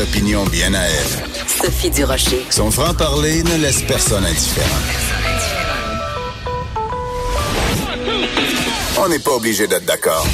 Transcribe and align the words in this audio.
opinions 0.00 0.44
bien 0.46 0.72
à 0.74 0.82
elle. 0.82 1.40
Sophie 1.46 1.90
Durocher. 1.90 2.44
Son 2.50 2.70
franc-parler 2.70 3.42
ne 3.42 3.56
laisse 3.62 3.82
personne 3.82 4.24
indifférent. 4.24 4.66
On 8.98 9.08
n'est 9.08 9.18
pas 9.18 9.32
obligé 9.32 9.66
d'être 9.66 9.84
d'accord. 9.84 10.26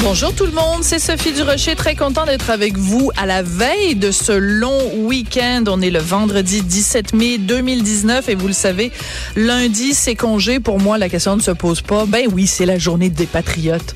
Bonjour 0.00 0.34
tout 0.34 0.44
le 0.44 0.52
monde, 0.52 0.82
c'est 0.82 0.98
Sophie 0.98 1.32
Durocher, 1.32 1.76
très 1.76 1.94
content 1.94 2.26
d'être 2.26 2.50
avec 2.50 2.76
vous 2.76 3.10
à 3.16 3.24
la 3.24 3.42
veille 3.42 3.94
de 3.94 4.10
ce 4.10 4.32
long 4.32 5.06
week-end. 5.06 5.64
On 5.66 5.80
est 5.80 5.90
le 5.90 6.00
vendredi 6.00 6.62
17 6.62 7.14
mai 7.14 7.38
2019 7.38 8.28
et 8.28 8.34
vous 8.34 8.48
le 8.48 8.52
savez, 8.52 8.92
lundi 9.34 9.94
c'est 9.94 10.14
congé. 10.14 10.60
Pour 10.60 10.78
moi, 10.78 10.98
la 10.98 11.08
question 11.08 11.36
ne 11.36 11.40
se 11.42 11.52
pose 11.52 11.80
pas. 11.80 12.04
Ben 12.04 12.26
oui, 12.32 12.46
c'est 12.46 12.66
la 12.66 12.78
journée 12.78 13.08
des 13.08 13.26
patriotes. 13.26 13.94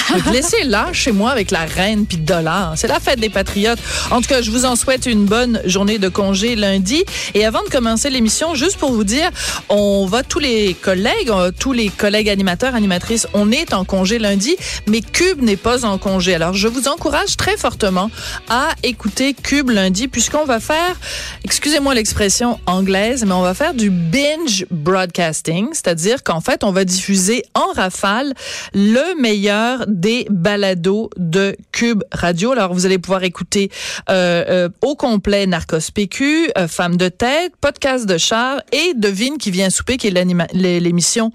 Laissez 0.32 0.64
là 0.64 0.88
chez 0.92 1.12
moi 1.12 1.30
avec 1.30 1.50
la 1.50 1.64
reine 1.64 2.06
puis 2.06 2.16
dollars. 2.16 2.74
C'est 2.76 2.88
la 2.88 3.00
fête 3.00 3.20
des 3.20 3.28
patriotes. 3.30 3.78
En 4.10 4.20
tout 4.20 4.28
cas, 4.28 4.42
je 4.42 4.50
vous 4.50 4.64
en 4.64 4.76
souhaite 4.76 5.06
une 5.06 5.24
bonne 5.24 5.60
journée 5.64 5.98
de 5.98 6.08
congé 6.08 6.56
lundi. 6.56 7.04
Et 7.34 7.44
avant 7.44 7.62
de 7.62 7.68
commencer 7.68 8.10
l'émission, 8.10 8.54
juste 8.54 8.76
pour 8.76 8.92
vous 8.92 9.04
dire, 9.04 9.30
on 9.68 10.06
va 10.06 10.22
tous 10.22 10.38
les 10.38 10.74
collègues, 10.74 11.30
tous 11.58 11.72
les 11.72 11.88
collègues 11.88 12.28
animateurs, 12.28 12.74
animatrices, 12.74 13.26
on 13.34 13.50
est 13.50 13.72
en 13.74 13.84
congé 13.84 14.18
lundi, 14.18 14.56
mais 14.86 15.00
Cube 15.00 15.42
n'est 15.42 15.56
pas 15.56 15.84
en 15.84 15.98
congé. 15.98 16.34
Alors, 16.34 16.54
je 16.54 16.68
vous 16.68 16.88
encourage 16.88 17.36
très 17.36 17.56
fortement 17.56 18.10
à 18.48 18.70
écouter 18.82 19.34
Cube 19.34 19.70
lundi 19.70 20.08
puisqu'on 20.08 20.44
va 20.44 20.60
faire, 20.60 20.96
excusez-moi 21.44 21.94
l'expression 21.94 22.58
anglaise, 22.66 23.24
mais 23.24 23.32
on 23.32 23.42
va 23.42 23.54
faire 23.54 23.74
du 23.74 23.90
binge 23.90 24.66
broadcasting, 24.70 25.68
c'est-à-dire 25.72 26.22
qu'en 26.22 26.40
fait, 26.40 26.64
on 26.64 26.72
va 26.72 26.84
diffuser 26.84 27.44
en 27.54 27.72
rafale 27.74 28.32
le 28.74 29.20
meilleur 29.20 29.81
des 29.86 30.26
balados 30.30 31.10
de 31.16 31.56
Cube 31.72 32.02
Radio. 32.12 32.52
Alors, 32.52 32.72
vous 32.74 32.86
allez 32.86 32.98
pouvoir 32.98 33.24
écouter 33.24 33.70
euh, 34.10 34.44
euh, 34.48 34.68
au 34.80 34.94
complet 34.94 35.46
Narcos 35.46 35.90
PQ, 35.94 36.50
euh, 36.56 36.68
Femme 36.68 36.96
de 36.96 37.08
tête, 37.08 37.52
Podcast 37.60 38.06
de 38.06 38.18
char 38.18 38.62
et 38.72 38.94
Devine 38.94 39.38
qui 39.38 39.50
vient 39.50 39.70
souper, 39.70 39.96
qui 39.96 40.08
est 40.08 40.52
l'émission 40.54 41.32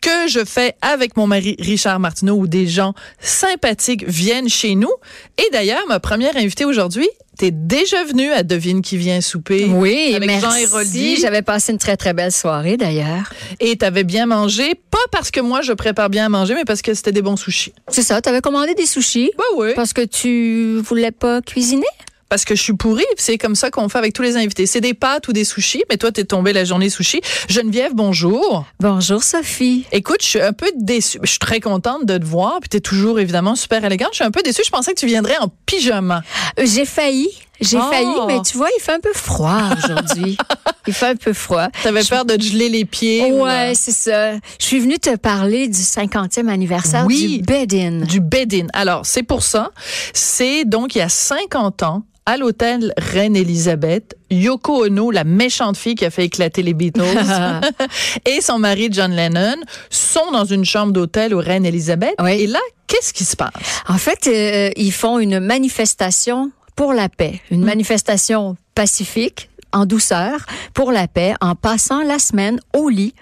que 0.00 0.28
je 0.28 0.44
fais 0.44 0.74
avec 0.82 1.16
mon 1.16 1.26
mari 1.26 1.56
Richard 1.58 2.00
Martineau, 2.00 2.36
où 2.36 2.46
des 2.46 2.66
gens 2.66 2.94
sympathiques 3.20 4.04
viennent 4.06 4.48
chez 4.48 4.74
nous. 4.74 4.92
Et 5.38 5.48
d'ailleurs, 5.52 5.84
ma 5.88 6.00
première 6.00 6.36
invitée 6.36 6.64
aujourd'hui 6.64 7.08
T'es 7.38 7.50
déjà 7.50 8.02
venu 8.04 8.30
à 8.32 8.42
Devine 8.42 8.80
qui 8.80 8.96
vient 8.96 9.20
souper. 9.20 9.66
Oui, 9.66 10.14
avec 10.14 10.26
merci. 10.26 11.16
J'avais 11.16 11.42
passé 11.42 11.72
une 11.72 11.78
très, 11.78 11.96
très 11.96 12.14
belle 12.14 12.32
soirée 12.32 12.76
d'ailleurs. 12.78 13.30
Et 13.60 13.76
t'avais 13.76 14.04
bien 14.04 14.26
mangé, 14.26 14.74
pas 14.90 14.98
parce 15.12 15.30
que 15.30 15.40
moi 15.40 15.60
je 15.60 15.72
prépare 15.74 16.08
bien 16.08 16.26
à 16.26 16.28
manger, 16.30 16.54
mais 16.54 16.64
parce 16.64 16.80
que 16.80 16.94
c'était 16.94 17.12
des 17.12 17.22
bons 17.22 17.36
sushis. 17.36 17.74
C'est 17.88 18.02
ça, 18.02 18.22
t'avais 18.22 18.40
commandé 18.40 18.74
des 18.74 18.86
sushis? 18.86 19.30
Bah 19.36 19.44
oui. 19.56 19.68
Parce 19.76 19.92
que 19.92 20.02
tu 20.02 20.80
voulais 20.80 21.10
pas 21.10 21.42
cuisiner? 21.42 21.86
Parce 22.28 22.44
que 22.44 22.54
je 22.54 22.62
suis 22.62 22.72
pourrie. 22.72 23.04
C'est 23.16 23.38
comme 23.38 23.54
ça 23.54 23.70
qu'on 23.70 23.88
fait 23.88 23.98
avec 23.98 24.12
tous 24.12 24.22
les 24.22 24.36
invités. 24.36 24.66
C'est 24.66 24.80
des 24.80 24.94
pâtes 24.94 25.28
ou 25.28 25.32
des 25.32 25.44
sushis, 25.44 25.84
mais 25.90 25.96
toi, 25.96 26.12
t'es 26.12 26.24
tombée 26.24 26.52
la 26.52 26.64
journée 26.64 26.90
sushi. 26.90 27.20
Geneviève, 27.48 27.92
bonjour. 27.94 28.66
Bonjour, 28.80 29.22
Sophie. 29.22 29.84
Écoute, 29.92 30.18
je 30.22 30.26
suis 30.26 30.40
un 30.40 30.52
peu 30.52 30.70
déçue. 30.76 31.18
Je 31.22 31.30
suis 31.30 31.38
très 31.38 31.60
contente 31.60 32.04
de 32.06 32.18
te 32.18 32.24
voir, 32.24 32.58
puis 32.60 32.68
t'es 32.68 32.80
toujours 32.80 33.20
évidemment 33.20 33.54
super 33.54 33.84
élégante. 33.84 34.10
Je 34.12 34.16
suis 34.16 34.24
un 34.24 34.30
peu 34.30 34.42
déçue. 34.42 34.62
Je 34.64 34.70
pensais 34.70 34.92
que 34.94 35.00
tu 35.00 35.06
viendrais 35.06 35.38
en 35.38 35.48
pyjama. 35.66 36.22
Euh, 36.58 36.66
j'ai 36.66 36.84
failli. 36.84 37.28
J'ai 37.60 37.78
oh. 37.78 37.90
failli, 37.90 38.14
mais 38.26 38.42
tu 38.42 38.56
vois, 38.56 38.68
il 38.76 38.82
fait 38.82 38.92
un 38.92 39.00
peu 39.00 39.12
froid 39.14 39.62
aujourd'hui. 39.78 40.36
il 40.86 40.92
fait 40.92 41.08
un 41.08 41.16
peu 41.16 41.32
froid. 41.32 41.68
T'avais 41.82 42.00
avais 42.00 42.08
peur 42.08 42.24
de 42.24 42.36
te 42.36 42.42
geler 42.42 42.68
les 42.68 42.84
pieds? 42.84 43.32
Ouais, 43.32 43.72
c'est 43.74 43.92
ça. 43.92 44.34
Je 44.34 44.64
suis 44.64 44.78
venue 44.78 44.98
te 44.98 45.16
parler 45.16 45.68
du 45.68 45.80
50e 45.80 46.48
anniversaire 46.48 47.06
du 47.06 47.40
Bedin. 47.40 48.04
Du 48.06 48.20
Bedin. 48.20 48.66
Alors, 48.74 49.06
c'est 49.06 49.22
pour 49.22 49.42
ça. 49.42 49.70
C'est 50.12 50.64
donc 50.64 50.94
il 50.94 50.98
y 50.98 51.02
a 51.02 51.08
50 51.08 51.82
ans, 51.82 52.04
à 52.26 52.36
l'hôtel 52.36 52.92
Reine-Élisabeth, 52.98 54.16
Yoko 54.30 54.84
Ono, 54.84 55.10
la 55.10 55.24
méchante 55.24 55.76
fille 55.76 55.94
qui 55.94 56.04
a 56.04 56.10
fait 56.10 56.24
éclater 56.24 56.62
les 56.62 56.74
Beatles, 56.74 57.02
et 58.26 58.40
son 58.40 58.58
mari 58.58 58.88
John 58.90 59.12
Lennon 59.12 59.56
sont 59.90 60.32
dans 60.32 60.44
une 60.44 60.64
chambre 60.64 60.92
d'hôtel 60.92 61.32
au 61.34 61.38
Reine-Élisabeth. 61.38 62.14
Et 62.28 62.46
là, 62.46 62.58
qu'est-ce 62.88 63.12
qui 63.12 63.24
se 63.24 63.36
passe? 63.36 63.52
En 63.88 63.98
fait, 63.98 64.26
euh, 64.26 64.70
ils 64.76 64.92
font 64.92 65.18
une 65.18 65.38
manifestation 65.38 66.50
pour 66.74 66.92
la 66.92 67.08
paix, 67.08 67.40
une 67.50 67.62
mm. 67.62 67.66
manifestation 67.66 68.56
pacifique 68.74 69.48
en 69.76 69.86
douceur 69.86 70.46
pour 70.74 70.90
la 70.90 71.06
paix 71.06 71.34
en 71.40 71.54
passant 71.54 72.02
la 72.02 72.18
semaine 72.18 72.58
au 72.74 72.88
lit. 72.88 73.14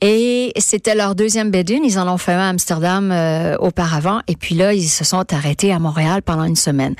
Et 0.00 0.52
c'était 0.58 0.94
leur 0.94 1.14
deuxième 1.14 1.50
bed 1.50 1.70
Ils 1.70 1.98
en 1.98 2.12
ont 2.12 2.18
fait 2.18 2.32
un 2.32 2.40
à 2.40 2.48
Amsterdam 2.48 3.10
euh, 3.12 3.56
auparavant. 3.58 4.20
Et 4.26 4.36
puis 4.36 4.54
là, 4.54 4.74
ils 4.74 4.88
se 4.88 5.04
sont 5.04 5.32
arrêtés 5.32 5.72
à 5.72 5.78
Montréal 5.78 6.22
pendant 6.22 6.44
une 6.44 6.56
semaine. 6.56 6.94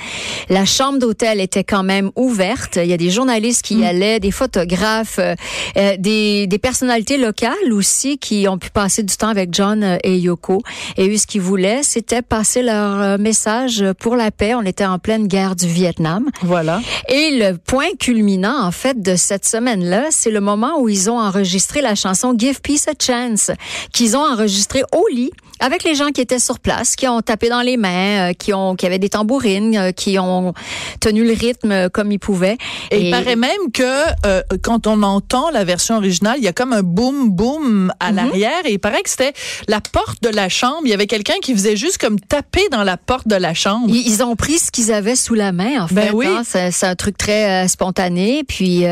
La 0.48 0.64
chambre 0.64 0.98
d'hôtel 0.98 1.40
était 1.40 1.64
quand 1.64 1.82
même 1.82 2.10
ouverte. 2.14 2.76
Il 2.76 2.86
y 2.86 2.92
a 2.92 2.96
des 2.96 3.10
journalistes 3.10 3.62
qui 3.62 3.74
y 3.74 3.78
mm. 3.78 3.84
allaient, 3.84 4.20
des 4.20 4.30
photographes, 4.30 5.19
euh, 5.19 5.34
euh, 5.76 5.96
des, 5.98 6.46
des 6.46 6.58
personnalités 6.58 7.19
locales 7.19 7.72
aussi 7.72 8.19
qui 8.19 8.46
ont 8.48 8.58
pu 8.58 8.70
passer 8.70 9.02
du 9.02 9.16
temps 9.16 9.28
avec 9.28 9.52
John 9.52 9.98
et 10.04 10.16
Yoko. 10.16 10.62
Et 10.96 11.08
eux, 11.08 11.16
ce 11.16 11.26
qu'ils 11.26 11.40
voulaient, 11.40 11.82
c'était 11.82 12.22
passer 12.22 12.62
leur 12.62 13.19
message 13.19 13.84
pour 13.98 14.14
la 14.14 14.30
paix. 14.30 14.54
On 14.54 14.62
était 14.62 14.86
en 14.86 14.98
pleine 14.98 15.26
guerre 15.26 15.56
du 15.56 15.66
Vietnam. 15.66 16.28
Voilà. 16.42 16.80
Et 17.08 17.38
le 17.38 17.56
point 17.56 17.90
culminant, 17.98 18.62
en 18.62 18.70
fait, 18.70 18.91
de 18.94 19.16
cette 19.16 19.44
semaine-là, 19.44 20.08
c'est 20.10 20.30
le 20.30 20.41
moment 20.41 20.80
où 20.80 20.88
ils 20.88 21.10
ont 21.10 21.19
enregistré 21.19 21.80
la 21.80 21.94
chanson 21.94 22.34
Give 22.36 22.60
Peace 22.60 22.88
a 22.88 22.92
Chance, 22.98 23.50
qu'ils 23.92 24.16
ont 24.16 24.25
enregistré 24.25 24.82
au 24.92 25.06
lit 25.08 25.30
avec 25.62 25.84
les 25.84 25.94
gens 25.94 26.08
qui 26.08 26.20
étaient 26.20 26.40
sur 26.40 26.58
place, 26.58 26.96
qui 26.96 27.06
ont 27.06 27.22
tapé 27.22 27.48
dans 27.48 27.60
les 27.60 27.76
mains, 27.76 28.30
euh, 28.30 28.32
qui 28.32 28.52
ont 28.52 28.74
qui 28.74 28.84
avaient 28.84 28.98
des 28.98 29.08
tambourines, 29.08 29.76
euh, 29.76 29.92
qui 29.92 30.18
ont 30.18 30.54
tenu 31.00 31.24
le 31.24 31.32
rythme 31.32 31.88
comme 31.90 32.10
ils 32.10 32.18
pouvaient. 32.18 32.58
Et, 32.90 33.06
il 33.06 33.10
paraît 33.10 33.36
même 33.36 33.70
que 33.72 33.82
euh, 34.26 34.42
quand 34.62 34.88
on 34.88 35.02
entend 35.04 35.50
la 35.50 35.64
version 35.64 35.96
originale, 35.96 36.34
il 36.38 36.44
y 36.44 36.48
a 36.48 36.52
comme 36.52 36.72
un 36.72 36.82
boom 36.82 37.30
boom 37.30 37.92
à 38.00 38.10
mhm. 38.10 38.16
l'arrière 38.16 38.60
et 38.64 38.72
il 38.72 38.80
paraît 38.80 39.02
que 39.02 39.10
c'était 39.10 39.32
la 39.68 39.80
porte 39.80 40.20
de 40.22 40.28
la 40.28 40.48
chambre, 40.48 40.80
il 40.84 40.90
y 40.90 40.94
avait 40.94 41.06
quelqu'un 41.06 41.38
qui 41.40 41.52
faisait 41.52 41.76
juste 41.76 41.98
comme 41.98 42.18
taper 42.18 42.68
dans 42.70 42.82
la 42.82 42.96
porte 42.96 43.28
de 43.28 43.36
la 43.36 43.54
chambre. 43.54 43.86
Ils, 43.88 44.22
ont 44.22 44.36
pris 44.36 44.58
ce 44.58 44.70
qu'ils 44.70 44.92
avaient 44.92 45.16
sous 45.16 45.34
la 45.34 45.52
main 45.52 45.84
en 45.84 45.86
ben 45.90 46.08
fait. 46.08 46.12
Oui. 46.12 46.26
Hein. 46.26 46.42
C'est 46.44 46.86
un 46.86 46.96
truc 46.96 47.16
très 47.16 47.68
spontané 47.68 48.42
puis 48.46 48.84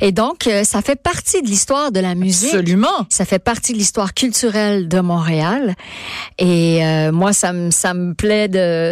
et 0.00 0.12
donc 0.12 0.48
ça 0.64 0.82
fait 0.82 1.00
partie 1.00 1.40
de 1.40 1.46
l'histoire 1.46 1.90
de 1.90 2.00
la 2.00 2.14
musique. 2.14 2.54
Absolument. 2.54 3.06
Ça 3.08 3.24
fait 3.24 3.38
partie 3.38 3.72
de 3.72 3.78
l'histoire 3.78 4.12
culturelle 4.12 4.88
de 4.88 5.00
Montréal. 5.00 5.74
Et 6.38 6.84
euh, 6.84 7.12
moi, 7.12 7.32
ça 7.32 7.52
me 7.52 7.70
ça 7.70 7.94
me 7.94 8.14
plaît 8.14 8.48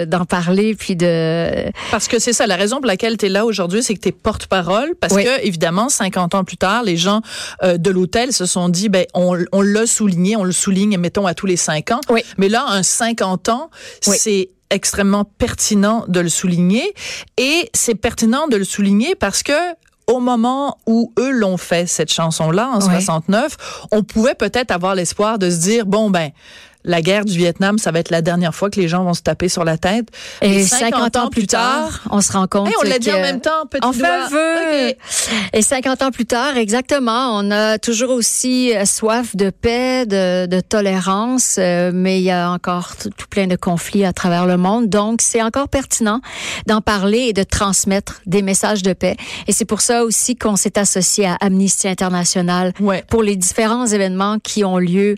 d'en 0.06 0.25
parler 0.25 0.75
puis 0.75 0.97
de 0.97 1.71
parce 1.91 2.09
que 2.09 2.19
c'est 2.19 2.32
ça 2.32 2.47
la 2.47 2.56
raison 2.56 2.76
pour 2.76 2.87
laquelle 2.87 3.16
tu 3.16 3.26
es 3.26 3.28
là 3.28 3.44
aujourd'hui, 3.44 3.82
c'est 3.82 3.94
que 3.94 4.00
tu 4.00 4.09
es 4.09 4.12
porte-parole 4.12 4.94
parce 5.00 5.15
que 5.15 5.44
évidemment 5.44 5.88
50 5.88 6.34
ans 6.34 6.44
plus 6.44 6.56
tard, 6.56 6.82
les 6.82 6.97
gens 6.97 7.21
euh, 7.62 7.78
de 7.78 7.91
l'hôtel 7.91 8.32
se 8.32 8.47
sont 8.47 8.69
dit 8.69 8.88
ben 8.88 9.06
on, 9.15 9.38
on 9.53 9.62
l'a 9.62 9.87
souligné, 9.87 10.37
on 10.37 10.44
le 10.44 10.53
souligne 10.53 10.98
mettons 10.98 11.26
à 11.26 11.34
tous 11.34 11.47
les 11.47 11.56
5 11.56 11.91
ans. 11.93 12.00
Oui. 12.09 12.22
Mais 12.38 12.48
là 12.48 12.65
un 12.69 12.82
50 12.82 13.48
ans, 13.48 13.71
c'est 14.00 14.50
extrêmement 14.71 15.25
pertinent 15.25 16.04
de 16.09 16.21
le 16.21 16.28
souligner 16.28 16.94
et 17.37 17.69
c'est 17.75 17.97
pertinent 17.97 18.47
de 18.47 18.56
le 18.56 18.65
souligner 18.65 19.15
parce 19.16 19.42
que 19.42 19.53
au 20.10 20.19
moment 20.19 20.78
où 20.87 21.12
eux 21.19 21.31
l'ont 21.31 21.56
fait, 21.56 21.87
cette 21.87 22.12
chanson-là, 22.12 22.69
en 22.72 22.81
69, 22.81 23.56
on 23.92 24.03
pouvait 24.03 24.34
peut-être 24.34 24.72
avoir 24.72 24.97
l'espoir 24.97 25.38
de 25.38 25.48
se 25.50 25.59
dire, 25.59 25.87
bon, 25.87 26.10
ben, 26.10 26.31
la 26.84 27.02
guerre 27.02 27.24
du 27.24 27.36
Vietnam, 27.36 27.78
ça 27.78 27.91
va 27.91 27.98
être 27.98 28.10
la 28.10 28.22
dernière 28.22 28.54
fois 28.54 28.70
que 28.70 28.80
les 28.80 28.88
gens 28.88 29.04
vont 29.04 29.14
se 29.14 29.22
taper 29.22 29.48
sur 29.48 29.64
la 29.64 29.76
tête. 29.76 30.08
Et, 30.41 30.62
50, 30.62 31.16
ans, 31.16 31.28
plus 31.28 31.46
tard, 31.46 32.02
on 32.10 32.20
se 32.20 32.32
rend 32.32 32.46
compte 32.46 32.70
on 32.80 32.88
l'a 32.88 32.98
dit 32.98 33.12
en 33.12 33.20
même 33.20 33.41
temps, 33.41 33.66
petit 33.68 33.86
On 33.86 33.92
fait 33.92 34.96
Et 35.52 35.62
50 35.62 36.02
ans 36.02 36.10
plus 36.10 36.24
tard, 36.24 36.56
exactement, 36.56 37.36
on 37.38 37.50
a 37.50 37.78
toujours 37.78 38.10
aussi 38.10 38.74
euh, 38.74 38.84
soif 38.84 39.36
de 39.36 39.50
paix, 39.50 40.06
de, 40.06 40.47
de 40.47 40.60
tolérance, 40.60 41.56
euh, 41.59 41.91
mais 41.92 42.21
il 42.21 42.24
y 42.24 42.30
a 42.30 42.50
encore 42.50 42.97
tout, 42.97 43.10
plein 43.28 43.47
de 43.47 43.56
conflits 43.56 44.04
à 44.04 44.12
travers 44.12 44.47
le 44.47 44.56
monde. 44.56 44.88
Donc, 44.88 45.21
c'est 45.21 45.42
encore 45.42 45.68
pertinent 45.68 46.21
d'en 46.66 46.80
parler 46.80 47.26
et 47.28 47.33
de 47.33 47.42
transmettre 47.42 48.22
des 48.26 48.42
messages 48.42 48.83
de 48.83 48.92
paix. 48.92 49.16
Et 49.47 49.53
c'est 49.53 49.65
pour 49.65 49.80
ça 49.80 50.04
aussi 50.04 50.36
qu'on 50.36 50.56
s'est 50.56 50.78
associé 50.78 51.26
à 51.26 51.36
Amnesty 51.41 51.88
International 51.88 52.72
pour 53.09 53.22
les 53.22 53.36
différents 53.36 53.86
événements 53.86 54.38
qui 54.38 54.65
ont 54.65 54.78
lieu, 54.78 55.16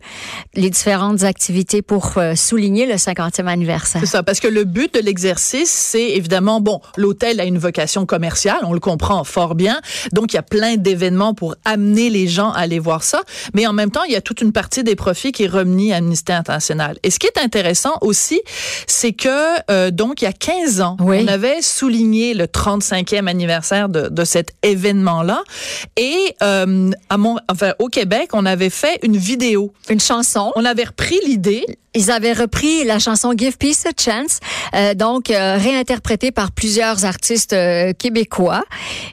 les 0.55 0.70
différentes 0.70 1.23
activités 1.23 1.52
pour 1.87 2.13
euh, 2.17 2.35
souligner 2.35 2.87
le 2.87 2.95
50e 2.95 3.47
anniversaire. 3.47 4.01
C'est 4.01 4.07
ça, 4.07 4.23
parce 4.23 4.41
que 4.41 4.49
le 4.49 4.65
but 4.65 4.95
de 4.95 5.01
l'exercice, 5.01 5.71
c'est 5.71 6.11
évidemment, 6.11 6.61
bon, 6.61 6.81
l'hôtel 6.97 7.41
a 7.41 7.45
une 7.45 7.59
vocation 7.59 8.07
commerciale, 8.07 8.61
on 8.63 8.73
le 8.73 8.81
comprend 8.81 9.23
fort 9.25 9.55
bien, 9.55 9.81
donc 10.13 10.33
il 10.33 10.37
y 10.37 10.39
a 10.39 10.43
plein 10.43 10.77
d'événements 10.77 11.35
pour 11.35 11.55
amener 11.65 12.11
les 12.11 12.27
gens 12.27 12.51
à 12.51 12.61
aller 12.61 12.79
voir 12.79 13.03
ça, 13.03 13.23
mais 13.55 13.67
en 13.67 13.73
même 13.73 13.91
temps, 13.91 14.05
il 14.05 14.13
y 14.13 14.17
a 14.17 14.21
toute 14.21 14.41
une 14.41 14.53
partie 14.53 14.83
des 14.83 14.97
profits 14.97 15.33
qui 15.33 15.45
est 15.45 15.49
remis 15.49 15.93
à 15.93 15.97
Amnesty 15.97 16.33
International. 16.33 16.99
Et 17.03 17.11
ce 17.11 17.19
qui 17.19 17.27
est 17.27 17.39
intéressant 17.39 17.99
aussi, 18.01 18.41
c'est 18.87 19.13
que, 19.13 19.29
euh, 19.71 19.91
donc, 19.91 20.23
il 20.23 20.25
y 20.25 20.29
a 20.29 20.33
15 20.33 20.81
ans, 20.81 20.97
on 21.01 21.29
avait 21.29 21.61
souligné 21.63 22.35
le 22.35 22.47
35e 22.47 23.27
anniversaire 23.27 23.89
de, 23.89 24.09
de 24.09 24.25
cet 24.25 24.53
événement-là, 24.63 25.43
et 25.97 26.35
euh, 26.43 26.91
à 27.11 27.19
mon, 27.19 27.37
enfin, 27.51 27.73
au 27.79 27.89
Québec, 27.89 28.31
on 28.33 28.47
avait 28.47 28.71
fait 28.71 28.99
une 29.03 29.17
vidéo. 29.17 29.73
Une 29.89 30.01
chanson. 30.01 30.53
On 30.57 30.65
avait 30.65 30.85
repris 30.85 31.19
l'idée 31.27 31.42
idée. 31.43 31.67
Ils 31.94 32.11
avaient 32.11 32.33
repris 32.33 32.85
la 32.85 32.99
chanson 32.99 33.35
Give 33.37 33.59
Peace 33.59 33.85
a 33.85 33.91
Chance, 34.03 34.39
euh, 34.75 34.94
donc 34.94 35.29
euh, 35.31 35.56
réinterprétée 35.59 36.31
par 36.31 36.50
plusieurs 36.50 37.05
artistes 37.05 37.53
euh, 37.53 37.93
québécois. 37.93 38.62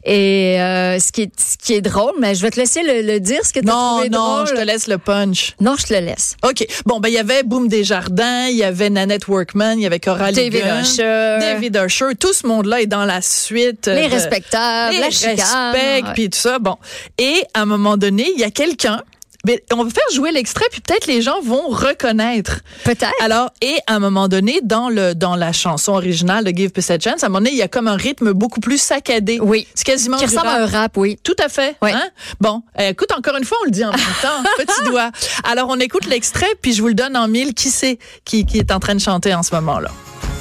Et 0.05 0.55
euh, 0.61 0.97
ce 0.99 1.11
qui 1.11 1.23
est 1.23 1.31
ce 1.37 1.57
qui 1.57 1.73
est 1.73 1.81
drôle, 1.81 2.13
mais 2.19 2.35
je 2.35 2.41
vais 2.41 2.51
te 2.51 2.59
laisser 2.59 2.81
le, 2.83 3.01
le 3.01 3.19
dire 3.19 3.41
ce 3.43 3.51
que 3.51 3.59
tu 3.59 3.67
as 3.69 3.73
Non, 3.73 3.91
trouvé 3.95 4.09
non, 4.09 4.19
drôle. 4.35 4.47
je 4.47 4.53
te 4.53 4.61
laisse 4.61 4.87
le 4.87 4.97
punch. 4.97 5.55
Non, 5.59 5.75
je 5.77 5.87
te 5.87 5.93
le 5.93 5.99
laisse. 5.99 6.37
OK. 6.47 6.65
Bon, 6.85 6.99
ben, 7.01 7.09
il 7.09 7.15
y 7.15 7.17
avait 7.17 7.43
Boom 7.43 7.67
Desjardins, 7.67 8.47
il 8.47 8.55
y 8.55 8.63
avait 8.63 8.89
Nanette 8.89 9.27
Workman, 9.27 9.73
il 9.77 9.81
y 9.81 9.85
avait 9.85 9.99
Coralie 9.99 10.35
David 10.49 10.63
Gunn, 10.63 10.81
Usher. 10.81 11.37
David 11.41 11.75
Usher. 11.85 12.15
Tout 12.17 12.31
ce 12.33 12.47
monde-là 12.47 12.81
est 12.81 12.87
dans 12.87 13.03
la 13.05 13.21
suite. 13.21 13.87
Les 13.87 14.07
respectables, 14.07 14.93
les 14.95 15.01
la 15.01 15.09
chicane. 15.09 15.31
respects, 15.35 16.05
Ouais. 16.05 16.13
puis 16.13 16.29
tout 16.29 16.39
ça. 16.39 16.59
Bon. 16.59 16.77
Et 17.17 17.43
à 17.53 17.61
un 17.63 17.65
moment 17.65 17.97
donné, 17.97 18.31
il 18.35 18.39
y 18.39 18.45
a 18.45 18.51
quelqu'un. 18.51 19.01
Mais 19.45 19.63
on 19.73 19.83
va 19.83 19.89
faire 19.89 20.03
jouer 20.13 20.31
l'extrait, 20.31 20.65
puis 20.71 20.81
peut-être 20.81 21.07
les 21.07 21.21
gens 21.21 21.41
vont 21.41 21.67
reconnaître. 21.69 22.59
Peut-être. 22.83 23.13
Alors, 23.21 23.51
et 23.61 23.77
à 23.87 23.95
un 23.95 23.99
moment 23.99 24.27
donné, 24.27 24.59
dans 24.63 24.89
le 24.89 25.15
dans 25.15 25.35
la 25.35 25.53
chanson 25.53 25.93
originale 25.93 26.43
de 26.43 26.51
Give 26.51 26.71
Peace 26.71 26.91
a 26.91 26.99
Chance, 26.99 27.23
à 27.23 27.27
un 27.27 27.29
moment 27.29 27.39
donné, 27.39 27.51
il 27.51 27.57
y 27.57 27.61
a 27.61 27.67
comme 27.67 27.87
un 27.87 27.95
rythme 27.95 28.33
beaucoup 28.33 28.59
plus 28.59 28.77
saccadé. 28.81 29.39
Oui. 29.39 29.67
C'est 29.75 29.85
quasiment 29.85 30.17
Qui 30.17 30.25
ressemble 30.25 30.47
rap. 30.47 30.57
à 30.57 30.61
un 30.63 30.65
rap, 30.65 30.97
oui. 30.97 31.17
Tout 31.23 31.35
à 31.43 31.47
fait. 31.49 31.75
Ouais. 31.81 31.93
Hein? 31.93 32.09
Bon, 32.41 32.63
euh, 32.79 32.89
écoute, 32.89 33.11
encore 33.17 33.37
une 33.37 33.45
fois, 33.45 33.57
on 33.61 33.65
le 33.65 33.71
dit 33.71 33.85
en 33.85 33.91
même 33.91 33.99
temps, 34.21 34.43
petit 34.57 34.83
doigt. 34.89 35.11
Alors, 35.43 35.67
on 35.69 35.79
écoute 35.79 36.05
l'extrait, 36.05 36.49
puis 36.61 36.73
je 36.73 36.81
vous 36.81 36.87
le 36.89 36.93
donne 36.93 37.15
en 37.15 37.27
mille. 37.27 37.53
Qui 37.53 37.69
c'est 37.69 37.97
qui, 38.25 38.45
qui 38.45 38.57
est 38.57 38.71
en 38.71 38.79
train 38.79 38.95
de 38.95 38.99
chanter 39.01 39.33
en 39.33 39.43
ce 39.43 39.55
moment-là? 39.55 39.89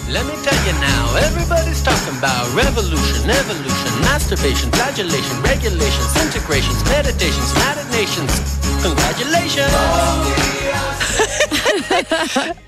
Let 0.08 0.25
me 0.25 0.32
tell 0.43 0.56
you 0.64 0.72
now, 0.81 1.16
everybody's 1.16 1.82
talking 1.82 2.16
about 2.16 2.49
revolution, 2.56 3.28
evolution, 3.28 4.00
masturbation, 4.00 4.70
flagellation, 4.72 5.37
regulations, 5.43 6.16
integrations, 6.25 6.82
meditations, 6.88 7.52
United 7.52 7.84
Nations. 7.93 8.32
Congratulations! 8.81 9.69
Oh, 9.69 11.52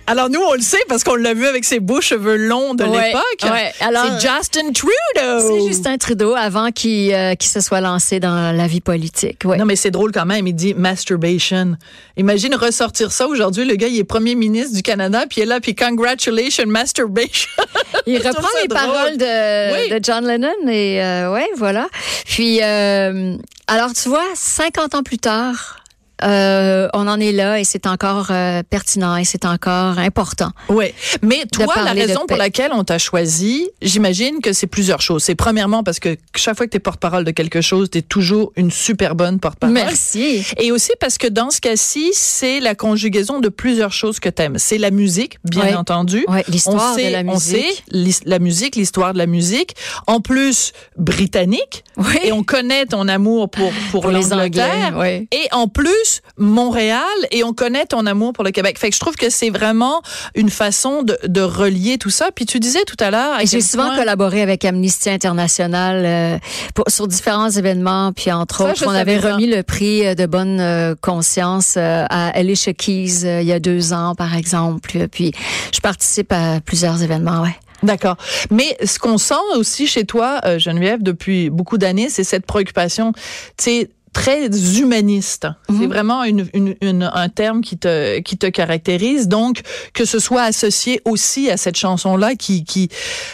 Alors, 0.06 0.28
nous, 0.28 0.40
on 0.40 0.54
le 0.54 0.60
sait 0.60 0.82
parce 0.88 1.04
qu'on 1.04 1.14
l'a 1.14 1.34
vu 1.34 1.46
avec 1.46 1.64
ses 1.64 1.78
beaux 1.78 2.00
cheveux 2.00 2.36
longs 2.36 2.74
de 2.74 2.82
Ouais, 2.84 3.08
l'époque. 3.08 3.52
ouais. 3.52 3.72
C'est 3.78 4.28
Justin 4.28 4.72
Trudeau. 4.72 5.40
C'est 5.40 5.66
Justin 5.68 5.96
Trudeau 5.98 6.34
avant 6.34 6.72
qu'il 6.72 7.14
euh, 7.14 7.34
se 7.40 7.60
soit 7.60 7.80
lancé 7.80 8.18
dans 8.18 8.54
la 8.56 8.66
vie 8.66 8.80
politique. 8.80 9.42
Ouais. 9.44 9.56
Non, 9.56 9.64
mais 9.66 9.76
c'est 9.76 9.92
drôle 9.92 10.10
quand 10.10 10.26
même. 10.26 10.46
Il 10.48 10.54
dit 10.54 10.74
masturbation. 10.74 11.76
Imagine 12.16 12.54
ressortir 12.56 13.12
ça 13.12 13.28
aujourd'hui. 13.28 13.64
Le 13.64 13.76
gars, 13.76 13.86
il 13.86 13.98
est 13.98 14.04
premier 14.04 14.34
ministre 14.34 14.74
du 14.74 14.82
Canada, 14.82 15.24
puis 15.30 15.40
il 15.40 15.42
est 15.44 15.46
là, 15.46 15.60
puis 15.60 15.74
congratulations, 15.76 16.64
masturbation. 16.66 17.48
Il 18.06 18.16
reprend 18.16 18.48
les 18.62 18.66
drôle. 18.68 18.80
paroles 18.80 19.16
de, 19.18 19.72
Oui. 19.74 19.90
de 19.90 20.00
John 20.02 20.26
Lennon 20.26 20.48
et 20.68 21.02
euh, 21.04 21.32
ouais, 21.32 21.48
voilà. 21.56 21.86
Puis 22.24 22.60
euh, 22.62 23.36
alors 23.66 23.92
tu 23.92 24.08
vois, 24.08 24.24
50 24.34 24.94
ans 24.94 25.02
plus 25.02 25.18
tard, 25.18 25.80
euh, 26.22 26.88
on 26.94 27.06
en 27.08 27.19
est 27.20 27.32
là 27.32 27.58
et 27.61 27.64
c'est 27.64 27.87
encore 27.87 28.28
euh, 28.31 28.62
pertinent 28.69 29.17
et 29.17 29.25
c'est 29.25 29.44
encore 29.44 29.99
important. 29.99 30.50
Oui, 30.69 30.87
mais 31.22 31.44
toi, 31.52 31.67
la 31.84 31.93
raison 31.93 32.26
pour 32.26 32.37
laquelle 32.37 32.70
on 32.72 32.84
t'a 32.84 32.99
choisi, 32.99 33.69
j'imagine 33.82 34.40
que 34.40 34.52
c'est 34.52 34.67
plusieurs 34.67 35.00
choses. 35.00 35.22
C'est 35.25 35.34
premièrement 35.34 35.82
parce 35.82 35.99
que 36.00 36.17
chaque 36.37 36.56
fois 36.56 36.67
que 36.67 36.70
tu 36.72 36.76
es 36.76 36.81
porte-parole 36.81 37.25
de 37.25 37.31
quelque 37.31 37.61
chose, 37.61 37.90
tu 37.90 37.99
es 37.99 38.02
toujours 38.02 38.52
une 38.56 38.70
super 38.70 39.14
bonne 39.14 39.38
porte-parole. 39.40 39.75
Merci. 39.75 40.44
Et 40.58 40.72
aussi 40.72 40.93
parce 41.00 41.19
que 41.19 41.26
dans 41.26 41.50
ce 41.50 41.61
cas-ci, 41.61 42.11
c'est 42.14 42.61
la 42.61 42.75
conjugaison 42.75 43.40
de 43.40 43.49
plusieurs 43.49 43.93
choses 43.93 44.20
que 44.20 44.28
t'aimes. 44.28 44.58
C'est 44.58 44.78
la 44.78 44.90
musique, 44.90 45.38
bien 45.44 45.62
Ouais. 45.64 45.75
entendu. 45.75 46.25
Ouais, 46.28 46.44
l'histoire 46.49 46.96
de 46.96 47.02
la 47.11 47.20
On 47.26 47.38
sait 47.38 47.62
musique. 47.93 48.22
la 48.25 48.38
musique, 48.38 48.76
l'histoire 48.76 49.12
de 49.12 49.19
la 49.19 49.26
musique. 49.26 49.75
En 50.06 50.20
plus, 50.20 50.72
britannique. 50.96 51.84
Oui. 51.96 52.17
Et 52.25 52.32
on 52.32 52.43
connaît 52.43 52.87
ton 52.87 53.08
amour 53.08 53.50
pour, 53.50 53.70
pour, 53.90 54.02
Pour 54.02 54.11
les 54.11 54.22
l'Angleterre. 54.28 55.02
Et 55.05 55.49
en 55.52 55.69
plus, 55.69 56.09
Montréal. 56.36 57.00
Et 57.30 57.44
on 57.44 57.52
connaît 57.52 57.86
ton 57.86 58.06
amour 58.06 58.32
pour 58.32 58.44
le 58.44 58.50
Québec. 58.50 58.78
Fait 58.78 58.90
que 58.90 58.94
je 58.94 59.00
trouve 59.00 59.16
que 59.16 59.30
c'est 59.30 59.50
vraiment 59.50 60.02
une 60.34 60.50
façon 60.50 61.02
de, 61.02 61.18
de 61.26 61.40
relier 61.40 61.98
tout 61.98 62.10
ça. 62.10 62.30
Puis 62.34 62.46
tu 62.46 62.60
disais 62.60 62.84
tout 62.86 62.96
à 63.00 63.10
l'heure. 63.10 63.38
J'ai 63.44 63.60
souvent 63.60 63.86
point- 63.86 63.96
collaboré 63.96 64.42
avec 64.42 64.64
Amnesty 64.64 65.10
International 65.10 66.02
euh, 66.04 66.38
pour, 66.74 66.84
sur 66.88 67.06
différents 67.08 67.50
événements, 67.50 68.12
puis 68.12 68.30
entre 68.32 68.58
Ça, 68.58 68.70
autres, 68.70 68.84
on 68.86 68.90
avait 68.90 69.18
remis 69.18 69.46
le 69.46 69.62
prix 69.62 70.06
euh, 70.06 70.14
de 70.14 70.26
bonne 70.26 70.60
euh, 70.60 70.94
conscience 71.00 71.74
euh, 71.76 72.04
à 72.08 72.28
Alicia 72.36 72.72
Keys 72.72 73.22
il 73.40 73.46
y 73.46 73.52
a 73.52 73.60
deux 73.60 73.92
ans, 73.92 74.14
par 74.14 74.34
exemple. 74.34 75.08
Puis 75.08 75.32
je 75.72 75.80
participe 75.80 76.32
à 76.32 76.60
plusieurs 76.64 77.02
événements, 77.02 77.42
ouais. 77.42 77.54
D'accord. 77.82 78.16
Mais 78.50 78.76
ce 78.84 78.98
qu'on 78.98 79.16
sent 79.16 79.34
aussi 79.56 79.86
chez 79.86 80.04
toi, 80.04 80.40
Geneviève, 80.58 81.02
depuis 81.02 81.48
beaucoup 81.48 81.78
d'années, 81.78 82.10
c'est 82.10 82.24
cette 82.24 82.44
préoccupation, 82.44 83.12
tu 83.12 83.64
sais, 83.64 83.90
très 84.12 84.46
humaniste. 84.78 85.46
C'est 85.68 85.86
vraiment 85.86 86.24
une, 86.24 86.46
une- 86.52 86.74
une- 86.80 87.10
un 87.14 87.28
terme 87.28 87.60
qui 87.60 87.78
te, 87.78 88.18
qui 88.20 88.36
te 88.36 88.46
caractérise. 88.46 89.28
Donc, 89.28 89.60
que 89.94 90.04
ce 90.04 90.18
soit 90.18 90.42
associé 90.42 91.00
aussi 91.04 91.48
à 91.50 91.56
cette 91.56 91.76
chanson-là, 91.76 92.34
qui, 92.34 92.64
qui 92.64 92.88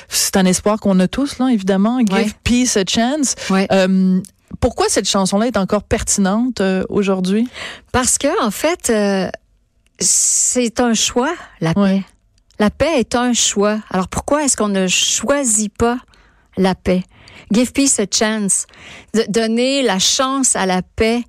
c'est 0.08 0.36
un 0.36 0.44
espoir 0.44 0.78
qu'on 0.80 1.00
a 1.00 1.08
tous, 1.08 1.38
là, 1.38 1.48
évidemment. 1.50 1.98
Give 2.00 2.12
Ouais. 2.14 2.30
peace 2.44 2.76
a 2.76 2.84
chance. 2.86 3.34
Ouais. 3.50 3.66
Euh, 3.72 4.20
pourquoi 4.60 4.86
cette 4.88 5.08
chanson-là 5.08 5.46
est 5.46 5.56
encore 5.56 5.82
pertinente 5.82 6.60
euh, 6.60 6.84
aujourd'hui? 6.88 7.48
Parce 7.92 8.18
que 8.18 8.28
en 8.44 8.50
fait, 8.50 8.90
euh, 8.90 9.28
c'est 9.98 10.80
un 10.80 10.94
choix, 10.94 11.34
la 11.60 11.74
paix. 11.74 11.80
Ouais. 11.80 12.04
La 12.58 12.70
paix 12.70 12.98
est 13.00 13.14
un 13.14 13.32
choix. 13.32 13.80
Alors 13.90 14.08
pourquoi 14.08 14.44
est-ce 14.44 14.56
qu'on 14.56 14.68
ne 14.68 14.86
choisit 14.88 15.72
pas 15.76 15.98
la 16.56 16.74
paix? 16.74 17.02
Give 17.52 17.72
peace 17.72 17.98
a 18.00 18.06
chance. 18.10 18.66
De 19.14 19.24
donner 19.28 19.82
la 19.82 19.98
chance 19.98 20.56
à 20.56 20.66
la 20.66 20.82
paix 20.82 21.22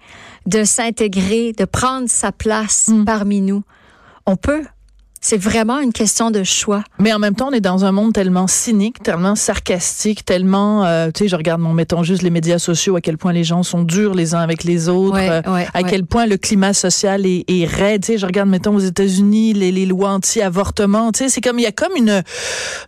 de 0.45 0.63
s'intégrer, 0.63 1.53
de 1.53 1.65
prendre 1.65 2.07
sa 2.09 2.31
place 2.31 2.87
Mm. 2.87 3.05
parmi 3.05 3.41
nous. 3.41 3.63
On 4.25 4.35
peut. 4.35 4.63
C'est 5.19 5.37
vraiment 5.37 5.79
une 5.79 5.91
question 5.91 6.31
de 6.31 6.43
choix. 6.43 6.83
Mais 6.99 7.11
en 7.11 7.17
même 7.19 7.33
temps, 7.35 7.47
on 7.49 7.51
est 7.51 7.59
dans 7.59 7.83
un 7.83 7.91
monde 7.91 8.13
tellement 8.13 8.45
cynique, 8.47 9.01
tellement 9.03 9.35
sarcastique, 9.35 10.23
tellement, 10.23 10.85
euh, 10.85 11.09
tu 11.13 11.23
sais, 11.23 11.27
je 11.27 11.35
regarde, 11.35 11.59
mon 11.59 11.73
mettons 11.73 12.03
juste 12.03 12.21
les 12.21 12.29
médias 12.29 12.59
sociaux, 12.59 12.95
à 12.95 13.01
quel 13.01 13.17
point 13.17 13.33
les 13.33 13.43
gens 13.43 13.63
sont 13.63 13.81
durs 13.81 14.13
les 14.13 14.35
uns 14.35 14.39
avec 14.39 14.63
les 14.63 14.87
autres, 14.89 15.15
Ouais, 15.15 15.27
euh, 15.29 15.41
ouais, 15.51 15.67
à 15.73 15.81
ouais. 15.81 15.89
quel 15.89 16.05
point 16.05 16.27
le 16.27 16.37
climat 16.37 16.73
social 16.73 17.25
est, 17.25 17.43
est 17.49 17.65
raide. 17.65 18.03
Tu 18.03 18.13
sais, 18.13 18.17
je 18.19 18.25
regarde, 18.27 18.47
mettons, 18.47 18.75
aux 18.75 18.79
États-Unis, 18.79 19.53
les, 19.53 19.71
les 19.71 19.85
lois 19.87 20.11
anti-avortement. 20.11 21.11
Tu 21.11 21.23
sais, 21.23 21.29
c'est 21.29 21.41
comme, 21.41 21.57
il 21.59 21.63
y 21.63 21.67
a 21.67 21.71
comme 21.73 21.95
une, 21.97 22.23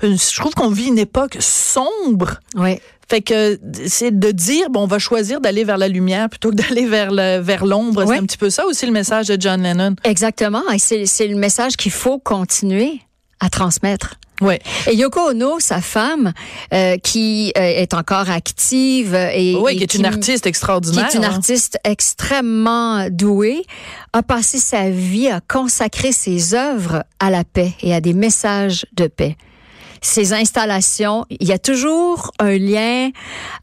une- 0.04 0.18
je 0.18 0.36
trouve 0.40 0.54
qu'on 0.54 0.70
vit 0.70 0.88
une 0.88 1.00
époque 1.00 1.36
sombre. 1.40 2.40
Ouais. 2.56 2.80
Fait 3.10 3.22
que 3.22 3.60
c'est 3.88 4.18
de 4.18 4.32
dire, 4.32 4.70
bon, 4.70 4.84
on 4.84 4.88
va 4.88 5.00
choisir 5.00 5.42
d'aller 5.42 5.64
vers 5.64 5.78
la 5.78 5.88
lumière 5.88 6.30
plutôt 6.30 6.52
que 6.52 6.56
d'aller 6.56 6.86
vers 6.86 7.12
le, 7.12 7.40
vers 7.40 7.66
l'ombre. 7.66 8.06
C'est 8.08 8.18
un 8.18 8.24
petit 8.24 8.38
peu 8.38 8.50
ça 8.50 8.66
aussi 8.68 8.86
le 8.86 8.92
message 8.92 9.28
de 9.28 9.38
John 9.40 9.64
Lennon. 9.64 9.96
Exactement. 10.04 10.62
Et 10.74 10.80
c'est 10.80 11.06
c'est 11.06 11.28
le 11.28 11.36
message 11.36 11.76
qu'il 11.76 11.92
faut 11.92 12.20
continuer 12.20 13.00
à 13.40 13.50
transmettre. 13.50 14.16
Ouais. 14.42 14.60
Et 14.88 14.96
Yoko 14.96 15.32
Ono, 15.32 15.60
sa 15.60 15.82
femme, 15.82 16.34
euh, 16.74 16.98
qui 16.98 17.52
euh, 17.58 17.62
est 17.62 17.94
encore 17.94 18.30
active 18.30 19.14
et, 19.16 19.56
Oui, 19.56 19.74
et 19.74 19.78
qui 19.78 19.84
est 19.84 19.96
une 19.96 20.06
artiste 20.06 20.44
qui 20.44 20.50
extraordinaire. 20.50 21.08
est 21.12 21.18
une 21.18 21.26
hein. 21.26 21.32
artiste 21.34 21.78
extrêmement 21.84 23.10
douée, 23.10 23.64
a 24.14 24.24
passé 24.24 24.58
sa 24.58 24.90
vie 24.90 25.28
à 25.28 25.42
consacrer 25.42 26.12
ses 26.12 26.54
œuvres 26.54 27.04
à 27.20 27.30
la 27.30 27.44
paix 27.44 27.74
et 27.82 27.94
à 27.94 28.00
des 28.00 28.14
messages 28.14 28.86
de 28.94 29.08
paix. 29.08 29.36
Ces 30.02 30.34
installations, 30.34 31.26
il 31.30 31.48
y 31.48 31.52
a 31.52 31.60
toujours 31.60 32.32
un 32.40 32.58
lien 32.58 33.10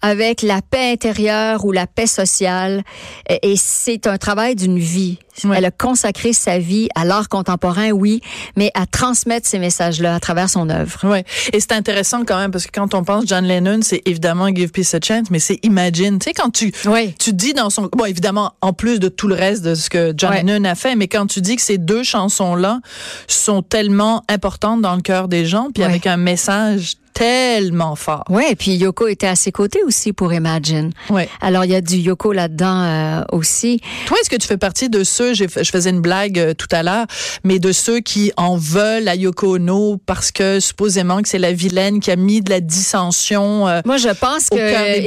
avec 0.03 0.43
la 0.43 0.61
paix 0.63 0.93
intérieure 0.93 1.65
ou 1.65 1.73
la 1.73 1.87
paix 1.87 2.07
sociale, 2.07 2.83
et 3.29 3.57
c'est 3.57 4.07
un 4.07 4.19
travail 4.19 4.55
d'une 4.55 4.79
vie. 4.79 5.19
Elle 5.45 5.65
a 5.65 5.71
consacré 5.71 6.33
sa 6.33 6.59
vie 6.59 6.89
à 6.95 7.05
l'art 7.05 7.29
contemporain, 7.29 7.91
oui, 7.91 8.21
mais 8.57 8.71
à 8.75 8.87
transmettre 8.87 9.47
ces 9.47 9.59
messages-là 9.59 10.15
à 10.15 10.21
travers 10.21 10.49
son 10.51 10.69
œuvre. 10.71 10.99
Ouais. 11.05 11.25
Et 11.53 11.61
c'est 11.61 11.73
intéressant 11.73 12.25
quand 12.25 12.39
même 12.39 12.51
parce 12.51 12.67
que 12.67 12.73
quand 12.73 12.95
on 12.95 13.05
pense 13.05 13.25
John 13.27 13.45
Lennon, 13.45 13.81
c'est 13.83 14.03
évidemment 14.07 14.49
Give 14.55 14.71
Peace 14.71 14.95
a 14.95 14.99
Chance, 15.03 15.29
mais 15.31 15.39
c'est 15.39 15.59
Imagine. 15.63 16.19
Tu 16.19 16.25
sais, 16.25 16.33
quand 16.35 16.51
tu, 16.51 16.73
Oui. 16.87 17.15
tu 17.19 17.33
dis 17.33 17.53
dans 17.53 17.71
son, 17.71 17.89
bon, 17.93 18.05
évidemment, 18.05 18.53
en 18.61 18.73
plus 18.73 19.01
de 19.01 19.09
tout 19.09 19.29
le 19.29 19.35
reste 19.35 19.63
de 19.63 19.75
ce 19.75 19.91
que 19.91 20.13
John. 20.17 20.33
Lennon 20.33 20.65
a 20.65 20.75
fait, 20.75 20.95
mais 20.97 21.09
quand 21.09 21.27
tu 21.27 21.41
dis 21.41 21.57
que 21.57 21.63
ces 21.63 21.79
deux 21.79 22.03
chansons-là 22.03 22.81
sont 23.27 23.63
tellement 23.63 24.23
importantes 24.29 24.83
dans 24.83 24.95
le 24.97 25.03
cœur 25.03 25.29
des 25.29 25.47
gens, 25.47 25.69
puis 25.75 25.83
avec 25.85 26.07
un 26.07 26.17
message 26.17 26.95
tellement 27.17 27.97
fort. 27.97 28.25
Oui, 28.29 28.45
et 28.51 28.57
puis 28.57 28.73
Yoko 28.75 29.09
était 29.09 29.27
à 29.27 29.37
ses 29.37 29.51
côtés 29.53 29.83
aussi 29.85 30.13
pour 30.13 30.33
Imagine. 30.35 30.91
Ouais. 31.11 31.29
Alors, 31.41 31.65
il 31.65 31.71
y 31.71 31.75
a 31.75 31.81
du 31.81 31.97
Yoko 31.97 32.33
là-dedans 32.33 32.83
euh, 32.83 33.23
aussi. 33.33 33.81
Toi, 34.07 34.17
est-ce 34.21 34.29
que 34.31 34.37
tu 34.37 34.47
fais 34.47 34.57
partie 34.59 34.89
de 34.91 35.03
ceux, 35.03 35.33
je 35.35 35.47
faisais 35.49 35.91
une 35.91 36.01
blague 36.01 36.39
euh, 36.39 36.53
tout 36.55 36.67
à 36.73 36.83
l'heure, 36.83 37.07
mais 37.43 37.59
de 37.59 37.73
ceux 37.73 38.01
qui 38.01 38.33
en 38.37 38.57
veulent 38.57 39.09
à 39.09 39.15
Yoko 39.15 39.57
Ono 39.57 39.97
parce 40.05 40.31
que 40.31 40.61
supposément 40.61 41.23
que 41.23 41.29
c'est 41.29 41.39
la 41.39 41.53
vilaine 41.53 42.01
qui 42.01 42.11
a 42.11 42.17
mis 42.17 42.43
de 42.43 42.51
la 42.51 42.61
dissension. 42.61 43.67
euh, 43.67 43.81
Moi, 43.87 43.97
je 43.97 44.09
pense 44.09 44.49
Au 44.51 44.57
que 44.57 44.99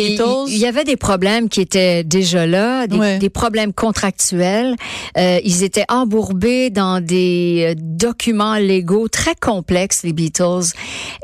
il- 0.50 0.58
y 0.58 0.66
avait 0.66 0.84
des 0.84 0.98
problèmes 0.98 1.48
qui 1.48 1.62
étaient 1.62 2.04
déjà 2.04 2.46
là, 2.48 2.88
des, 2.88 2.98
Ouais. 2.98 3.18
des 3.20 3.30
problèmes 3.30 3.72
contractuels. 3.74 4.76
Euh, 5.18 5.40
ils 5.44 5.64
étaient 5.64 5.86
embourbés 5.90 6.70
dans 6.70 7.02
des 7.04 7.68
euh, 7.70 7.74
documents 7.78 8.56
légaux 8.56 9.08
très 9.08 9.36
complexes, 9.36 10.02
les 10.04 10.14
Beatles. 10.14 10.74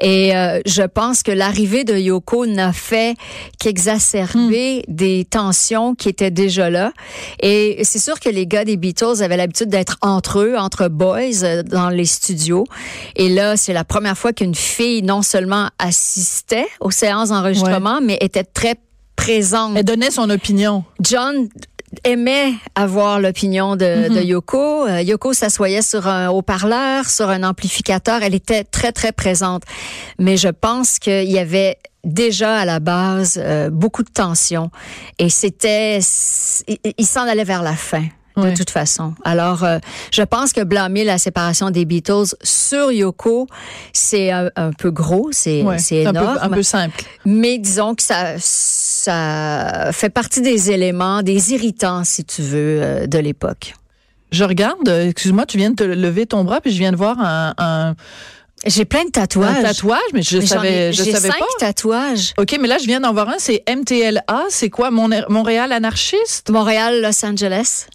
Et 0.01 0.35
euh, 0.35 0.59
je 0.75 0.83
pense 0.83 1.23
que 1.23 1.31
l'arrivée 1.31 1.83
de 1.83 1.97
Yoko 1.97 2.45
n'a 2.45 2.73
fait 2.73 3.15
qu'exacerber 3.59 4.35
Hmm. 4.35 4.81
des 4.87 5.25
tensions 5.25 5.95
qui 5.95 6.09
étaient 6.09 6.31
déjà 6.31 6.69
là. 6.69 6.91
Et 7.41 7.79
c'est 7.83 7.99
sûr 7.99 8.19
que 8.19 8.29
les 8.29 8.47
gars 8.47 8.65
des 8.65 8.77
Beatles 8.77 9.21
avaient 9.21 9.37
l'habitude 9.37 9.69
d'être 9.69 9.97
entre 10.01 10.39
eux, 10.39 10.55
entre 10.57 10.87
boys, 10.87 11.43
euh, 11.43 11.63
dans 11.63 11.89
les 11.89 12.05
studios. 12.05 12.65
Et 13.15 13.29
là, 13.29 13.57
c'est 13.57 13.73
la 13.73 13.83
première 13.83 14.17
fois 14.17 14.33
qu'une 14.33 14.55
fille 14.55 15.01
non 15.03 15.21
seulement 15.21 15.69
assistait 15.79 16.67
aux 16.79 16.91
séances 16.91 17.29
d'enregistrement, 17.29 17.99
mais 18.01 18.17
était 18.21 18.43
très 18.43 18.75
présente. 19.15 19.73
Elle 19.75 19.85
donnait 19.85 20.11
son 20.11 20.29
opinion. 20.29 20.83
John 21.01 21.47
aimait 22.03 22.53
avoir 22.75 23.19
l'opinion 23.19 23.75
de, 23.75 24.13
de 24.13 24.21
Yoko. 24.21 24.87
Euh, 24.87 25.01
Yoko 25.01 25.33
s'assoyait 25.33 25.81
sur 25.81 26.07
un 26.07 26.29
haut-parleur, 26.29 27.09
sur 27.09 27.29
un 27.29 27.43
amplificateur. 27.43 28.21
Elle 28.23 28.35
était 28.35 28.63
très, 28.63 28.91
très 28.91 29.11
présente. 29.11 29.63
Mais 30.19 30.37
je 30.37 30.49
pense 30.49 30.99
qu'il 30.99 31.31
y 31.31 31.39
avait 31.39 31.77
déjà 32.03 32.57
à 32.57 32.65
la 32.65 32.79
base 32.79 33.39
euh, 33.41 33.69
beaucoup 33.69 34.03
de 34.03 34.11
tension. 34.11 34.69
Et 35.19 35.29
c'était... 35.29 35.99
Il, 36.67 36.77
il 36.97 37.05
s'en 37.05 37.21
allait 37.21 37.43
vers 37.43 37.63
la 37.63 37.75
fin. 37.75 38.05
De 38.37 38.53
toute 38.55 38.69
façon. 38.69 39.13
Alors, 39.23 39.63
euh, 39.63 39.79
je 40.11 40.21
pense 40.21 40.51
que 40.53 40.61
blâmer 40.61 41.03
la 41.03 41.17
séparation 41.17 41.69
des 41.71 41.85
Beatles 41.85 42.35
sur 42.43 42.91
Yoko, 42.91 43.47
c'est 43.93 44.31
un, 44.31 44.49
un 44.55 44.71
peu 44.71 44.91
gros, 44.91 45.29
c'est 45.31 45.63
c'est 45.77 46.05
un 46.05 46.11
peu, 46.13 46.19
énorme. 46.19 46.39
un 46.41 46.49
peu 46.49 46.63
simple. 46.63 47.01
Mais 47.25 47.57
disons 47.57 47.95
que 47.95 48.03
ça, 48.03 48.35
ça 48.39 49.89
fait 49.93 50.09
partie 50.09 50.41
des 50.41 50.71
éléments, 50.71 51.21
des 51.21 51.53
irritants, 51.53 52.03
si 52.03 52.23
tu 52.25 52.41
veux, 52.41 52.79
euh, 52.81 53.07
de 53.07 53.17
l'époque. 53.19 53.73
Je 54.31 54.43
regarde, 54.43 54.87
euh, 54.89 55.09
excuse-moi, 55.09 55.45
tu 55.45 55.57
viens 55.57 55.69
de 55.69 55.75
te 55.75 55.83
lever 55.83 56.25
ton 56.25 56.43
bras, 56.43 56.59
puis 56.59 56.71
je 56.71 56.77
viens 56.77 56.91
de 56.91 56.97
voir 56.97 57.17
un, 57.19 57.53
un, 57.57 57.95
J'ai 58.65 58.83
plein 58.83 59.05
de 59.05 59.11
tatouages. 59.11 59.57
un 59.59 59.61
tatouage, 59.63 59.99
mais 60.13 60.23
je 60.23 60.39
Mais 60.39 60.45
savais, 60.45 60.89
ai- 60.89 60.93
je 60.93 61.03
J'ai 61.03 61.11
savais 61.13 61.29
cinq 61.29 61.39
pas. 61.39 61.45
tatouages. 61.59 62.33
OK, 62.37 62.57
mais 62.59 62.67
là, 62.67 62.77
je 62.79 62.85
viens 62.85 62.99
d'en 62.99 63.13
voir 63.13 63.29
un, 63.29 63.35
c'est 63.37 63.63
MTLA. 63.69 64.23
C'est 64.49 64.69
quoi, 64.69 64.91
Mon- 64.91 65.09
Montréal 65.29 65.71
anarchiste? 65.71 66.49
Montréal, 66.49 67.01
Los 67.01 67.23
Angeles, 67.25 67.85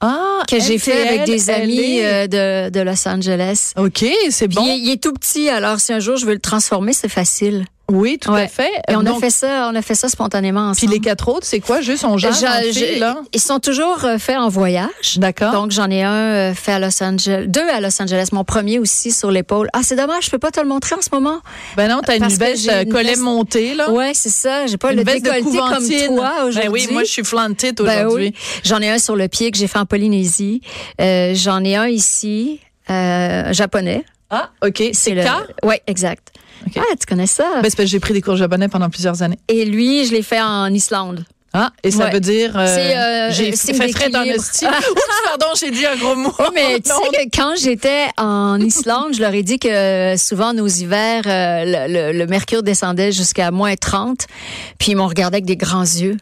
Ah, 0.00 0.42
que 0.48 0.60
j'ai 0.60 0.78
fait 0.78 1.08
avec 1.08 1.24
des 1.24 1.50
amis 1.50 2.00
euh, 2.02 2.26
de, 2.28 2.70
de 2.70 2.80
Los 2.80 3.08
Angeles. 3.08 3.72
OK, 3.76 4.04
c'est 4.30 4.46
bon. 4.48 4.64
il, 4.64 4.84
il 4.86 4.90
est 4.92 5.02
tout 5.02 5.12
petit, 5.12 5.48
alors 5.48 5.80
si 5.80 5.92
un 5.92 5.98
jour 5.98 6.16
je 6.16 6.24
veux 6.26 6.34
le 6.34 6.38
transformer, 6.38 6.92
c'est 6.92 7.08
facile. 7.08 7.64
Oui, 7.90 8.18
tout 8.18 8.30
Ouais. 8.32 8.42
à 8.42 8.48
fait. 8.48 8.70
Et 8.88 8.96
on 8.96 9.02
Donc, 9.02 9.16
a 9.16 9.20
fait 9.20 9.30
ça, 9.30 9.68
on 9.72 9.74
a 9.74 9.80
fait 9.80 9.94
ça 9.94 10.10
spontanément 10.10 10.72
Puis 10.72 10.86
ensemble. 10.86 10.92
les 10.92 11.00
quatre 11.00 11.28
autres, 11.28 11.46
c'est 11.46 11.60
quoi? 11.60 11.80
Juste 11.80 12.04
on 12.04 12.18
jase 12.18 12.42
là? 12.42 13.16
Ils 13.32 13.40
sont 13.40 13.60
toujours 13.60 14.04
euh, 14.04 14.18
faits 14.18 14.36
en 14.36 14.48
voyage. 14.50 15.16
D'accord. 15.16 15.52
Donc 15.52 15.70
j'en 15.70 15.90
ai 15.90 16.02
un 16.02 16.12
euh, 16.50 16.54
fait 16.54 16.72
à 16.72 16.78
Los 16.80 17.02
Angeles, 17.02 17.46
deux 17.48 17.66
à 17.66 17.80
Los 17.80 18.00
Angeles, 18.02 18.28
mon 18.32 18.44
premier 18.44 18.78
aussi 18.78 19.10
sur 19.10 19.30
l'épaule. 19.30 19.68
Ah 19.72 19.80
c'est 19.82 19.96
dommage, 19.96 20.26
je 20.26 20.30
peux 20.30 20.38
pas 20.38 20.50
te 20.50 20.60
le 20.60 20.66
montrer 20.66 20.96
en 20.96 21.00
ce 21.00 21.08
moment. 21.12 21.38
Ben 21.78 21.88
non, 21.88 22.00
t'as 22.04 22.16
une 22.18 22.26
veste 22.28 22.68
euh, 22.68 22.82
une 22.82 22.92
collet 22.92 23.10
veste- 23.10 23.22
monté, 23.22 23.74
là. 23.74 23.90
Ouais, 23.90 24.12
c'est 24.12 24.28
ça. 24.28 24.66
J'ai 24.66 24.76
pas 24.76 24.92
Une 24.92 24.98
le 24.98 25.04
décolleté 25.04 25.42
comme 25.44 25.50
toi 25.50 26.44
aujourd'hui. 26.46 26.60
Ben 26.62 26.68
oui, 26.70 26.88
moi, 26.90 27.04
je 27.04 27.10
suis 27.10 27.24
flantite 27.24 27.78
Ben 27.80 28.04
aujourd'hui. 28.06 28.34
oui. 28.34 28.60
J'en 28.64 28.80
ai 28.80 28.90
un 28.90 28.98
sur 28.98 29.16
le 29.16 29.28
pied 29.28 29.50
que 29.50 29.56
j'ai 29.56 29.66
fait 29.66 29.78
en 29.78 29.86
Polynésie. 29.86 30.60
Euh, 31.00 31.32
J'en 31.34 31.64
ai 31.64 31.76
un 31.76 31.86
ici, 31.88 32.60
euh, 32.90 33.52
japonais. 33.52 34.04
Ah, 34.30 34.50
OK. 34.64 34.82
C'est 34.92 35.14
le. 35.14 35.22
K? 35.22 35.28
Ouais, 35.64 35.82
exact. 35.86 36.32
Ok. 36.66 36.72
Ah, 36.76 36.82
tu 36.98 37.06
connais 37.06 37.26
ça. 37.26 37.44
Ben, 37.44 37.56
c'est 37.56 37.62
parce 37.62 37.74
que 37.76 37.86
j'ai 37.86 38.00
pris 38.00 38.12
des 38.12 38.20
cours 38.22 38.36
japonais 38.36 38.68
pendant 38.68 38.90
plusieurs 38.90 39.22
années. 39.22 39.38
Et 39.48 39.64
lui, 39.64 40.04
je 40.04 40.12
l'ai 40.12 40.22
fait 40.22 40.40
en 40.40 40.72
Islande. 40.72 41.24
Ah, 41.54 41.70
et 41.82 41.90
ça 41.90 42.04
Ouais. 42.04 42.10
veut 42.10 42.20
dire... 42.20 42.52
euh, 42.58 42.66
C'est, 42.66 42.94
euh, 42.98 43.30
j'ai 43.32 43.52
fait 43.56 43.90
frais 43.90 44.10
le 44.10 44.38
style. 44.38 44.68
Oups, 44.90 45.02
pardon, 45.24 45.46
j'ai 45.58 45.70
dit 45.70 45.86
un 45.86 45.96
gros 45.96 46.14
mot. 46.14 46.30
Oh, 46.38 46.50
mais 46.54 46.78
tu 46.78 46.88
Non. 46.90 46.96
sais 47.10 47.24
que 47.24 47.30
quand 47.34 47.54
j'étais 47.56 48.04
en 48.18 48.60
Islande, 48.60 49.14
je 49.14 49.20
leur 49.22 49.32
ai 49.32 49.42
dit 49.42 49.58
que 49.58 50.14
souvent 50.18 50.52
nos 50.52 50.66
hivers, 50.68 51.22
euh, 51.26 51.64
le, 51.88 52.12
le- 52.12 52.18
le 52.18 52.26
mercure 52.26 52.62
descendait 52.62 53.12
jusqu'à 53.12 53.50
moins 53.50 53.76
30, 53.76 54.26
puis 54.78 54.92
ils 54.92 54.94
m'ont 54.94 55.08
regardé 55.08 55.36
avec 55.36 55.46
des 55.46 55.56
grands 55.56 55.80
yeux. 55.80 56.18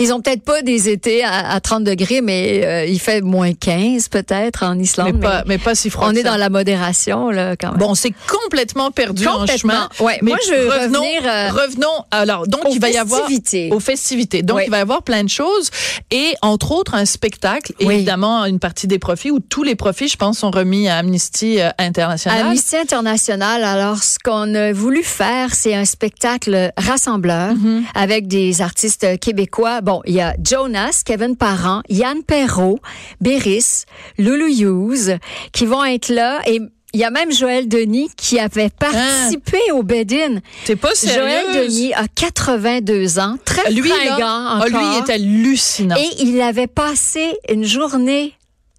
Ils 0.00 0.12
ont 0.12 0.20
peut-être 0.20 0.42
pas 0.42 0.62
des 0.62 0.88
étés 0.88 1.22
à, 1.24 1.50
à 1.50 1.60
30 1.60 1.84
degrés, 1.84 2.20
mais 2.20 2.62
euh, 2.64 2.84
il 2.86 2.98
fait 2.98 3.20
moins 3.20 3.52
15 3.52 4.08
peut-être 4.08 4.62
en 4.64 4.78
Islande. 4.78 5.12
mais, 5.14 5.20
pas, 5.20 5.42
mais 5.46 5.58
pas 5.58 5.74
si 5.74 5.90
froid 5.90 6.08
on 6.10 6.14
est 6.14 6.22
dans 6.22 6.36
la 6.36 6.48
modération 6.50 7.30
là 7.30 7.56
quand 7.56 7.70
même. 7.70 7.78
Bon, 7.78 7.94
c'est 7.94 8.12
complètement 8.28 8.90
perdu 8.90 9.26
en 9.26 9.40
Complètement. 9.40 9.72
chemin. 9.72 9.88
Ouais, 10.00 10.18
mais 10.22 10.30
moi, 10.32 10.38
je 10.46 10.52
veux 10.54 10.68
revenons, 10.68 11.00
revenir, 11.00 11.22
euh, 11.26 11.48
revenons. 11.50 12.04
Alors, 12.10 12.46
donc, 12.46 12.62
il 12.70 12.80
va 12.80 12.90
y 12.90 12.96
avoir 12.96 13.20
festivités. 13.20 13.70
aux 13.72 13.80
festivités. 13.80 14.42
Donc, 14.42 14.58
Ouais. 14.58 14.64
il 14.66 14.70
va 14.70 14.78
y 14.78 14.80
avoir 14.80 15.02
plein 15.02 15.24
de 15.24 15.28
choses 15.28 15.70
et 16.10 16.34
entre 16.42 16.72
autres 16.72 16.94
un 16.94 17.04
spectacle. 17.04 17.72
Oui. 17.80 17.94
Évidemment, 17.94 18.44
une 18.46 18.58
partie 18.58 18.86
des 18.86 18.98
profits 18.98 19.30
où 19.30 19.40
tous 19.40 19.62
les 19.62 19.74
profits, 19.74 20.08
je 20.08 20.16
pense, 20.16 20.38
sont 20.38 20.50
remis 20.50 20.88
à 20.88 20.96
Amnesty 20.98 21.60
euh, 21.60 21.70
International. 21.78 22.40
Amnesty 22.46 22.76
International, 22.76 23.64
alors 23.64 24.02
ce 24.02 24.18
qu'on 24.18 24.54
a 24.54 24.72
voulu 24.72 25.02
faire, 25.02 25.54
c'est 25.54 25.74
un 25.74 25.84
spectacle 25.84 26.70
rassembleur 26.76 27.34
Mm-hmm. 27.54 27.82
avec 27.94 28.26
des 28.28 28.60
artistes 28.62 29.18
québécois. 29.18 29.33
Bon, 29.82 30.00
il 30.06 30.14
y 30.14 30.20
a 30.20 30.34
Jonas, 30.42 31.02
Kevin 31.04 31.36
Parent, 31.36 31.82
Yann 31.88 32.22
Perrault, 32.22 32.78
Béris, 33.20 33.84
Loulou 34.18 34.46
Hughes 34.46 35.18
qui 35.52 35.66
vont 35.66 35.84
être 35.84 36.08
là 36.08 36.40
et 36.46 36.60
il 36.94 37.00
y 37.00 37.04
a 37.04 37.10
même 37.10 37.32
Joël 37.32 37.68
Denis 37.68 38.08
qui 38.16 38.38
avait 38.38 38.70
participé 38.70 39.58
au 39.72 39.82
Bed-In. 39.82 40.38
T'es 40.64 40.76
pas 40.76 40.90
Joël 40.94 41.44
sérieux? 41.44 41.64
Denis 41.64 41.92
a 41.92 42.06
82 42.06 43.18
ans, 43.18 43.36
très 43.44 43.72
Lui, 43.72 43.90
fringant 43.90 44.16
ah, 44.20 44.62
encore. 44.64 44.68
lui, 44.68 44.78
il 44.78 44.98
est 44.98 45.12
hallucinant. 45.12 45.96
Et 45.96 46.22
il 46.22 46.40
avait 46.40 46.68
passé 46.68 47.36
une 47.48 47.64
journée 47.64 48.34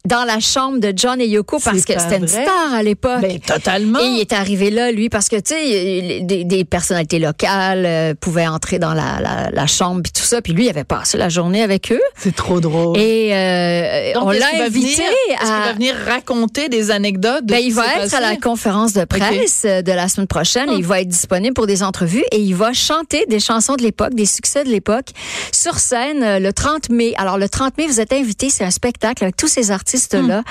dans 0.05 0.24
la 0.24 0.39
chambre 0.39 0.79
de 0.79 0.93
John 0.95 1.19
et 1.19 1.27
Yoko 1.27 1.59
parce 1.63 1.83
que 1.85 2.00
c'était 2.00 2.17
une 2.17 2.27
star 2.27 2.74
à 2.74 2.83
l'époque. 2.83 3.21
Ben, 3.21 3.39
totalement. 3.39 4.00
Et 4.00 4.05
il 4.05 4.19
est 4.21 4.33
arrivé 4.33 4.69
là, 4.69 4.91
lui, 4.91 5.09
parce 5.09 5.29
que, 5.29 5.35
tu 5.38 5.53
sais, 5.55 6.21
des, 6.21 6.43
des 6.43 6.63
personnalités 6.65 7.19
locales 7.19 7.85
euh, 7.85 8.13
pouvaient 8.19 8.47
entrer 8.47 8.79
dans 8.79 8.93
la, 8.93 9.19
la, 9.21 9.50
la 9.51 9.67
chambre, 9.67 10.01
puis 10.03 10.12
tout 10.12 10.21
ça. 10.24 10.41
Puis 10.41 10.53
lui, 10.53 10.65
il 10.65 10.69
avait 10.69 10.83
passé 10.83 11.17
la 11.17 11.29
journée 11.29 11.63
avec 11.63 11.91
eux. 11.91 12.01
C'est 12.17 12.35
trop 12.35 12.59
drôle. 12.59 12.97
Et 12.97 13.31
euh, 13.33 14.13
Donc, 14.13 14.24
on 14.27 14.29
l'a 14.31 14.63
invité 14.63 14.88
venir- 14.95 15.41
à... 15.41 15.65
va 15.67 15.74
venir 15.74 15.95
raconter 16.07 16.69
des 16.69 16.91
anecdotes 16.91 17.45
de 17.45 17.51
Ben, 17.53 17.62
il 17.63 17.74
va 17.74 17.83
être 18.03 18.13
à 18.13 18.19
la 18.19 18.35
conférence 18.38 18.93
de 18.93 19.03
presse 19.05 19.63
euh, 19.65 19.81
de 19.81 19.91
la 19.91 20.07
semaine 20.07 20.27
prochaine. 20.27 20.69
et 20.69 20.75
il 20.75 20.85
va 20.85 21.01
être 21.01 21.07
disponible 21.07 21.53
pour 21.53 21.67
des 21.67 21.83
entrevues 21.83 22.24
et 22.31 22.39
il 22.39 22.53
va 22.55 22.74
chanter 22.74 23.25
des 23.27 23.39
chansons 23.39 23.75
de 23.75 23.83
l'époque, 23.83 24.13
des 24.13 24.25
succès 24.25 24.63
de 24.63 24.69
l'époque 24.69 25.07
sur 25.51 25.79
scène 25.79 26.24
euh, 26.24 26.39
le 26.39 26.53
30 26.53 26.89
mai. 26.89 27.13
Alors 27.17 27.38
le 27.38 27.50
30 27.50 27.77
mai, 27.77 27.88
vous 27.88 28.00
êtes 28.00 28.13
invités, 28.13 28.50
c'est 28.50 28.63
un 28.63 28.71
spectacle 28.71 29.24
avec 29.24 29.35
tous 29.35 29.47
ces 29.47 29.71
artistes-là 29.96 30.44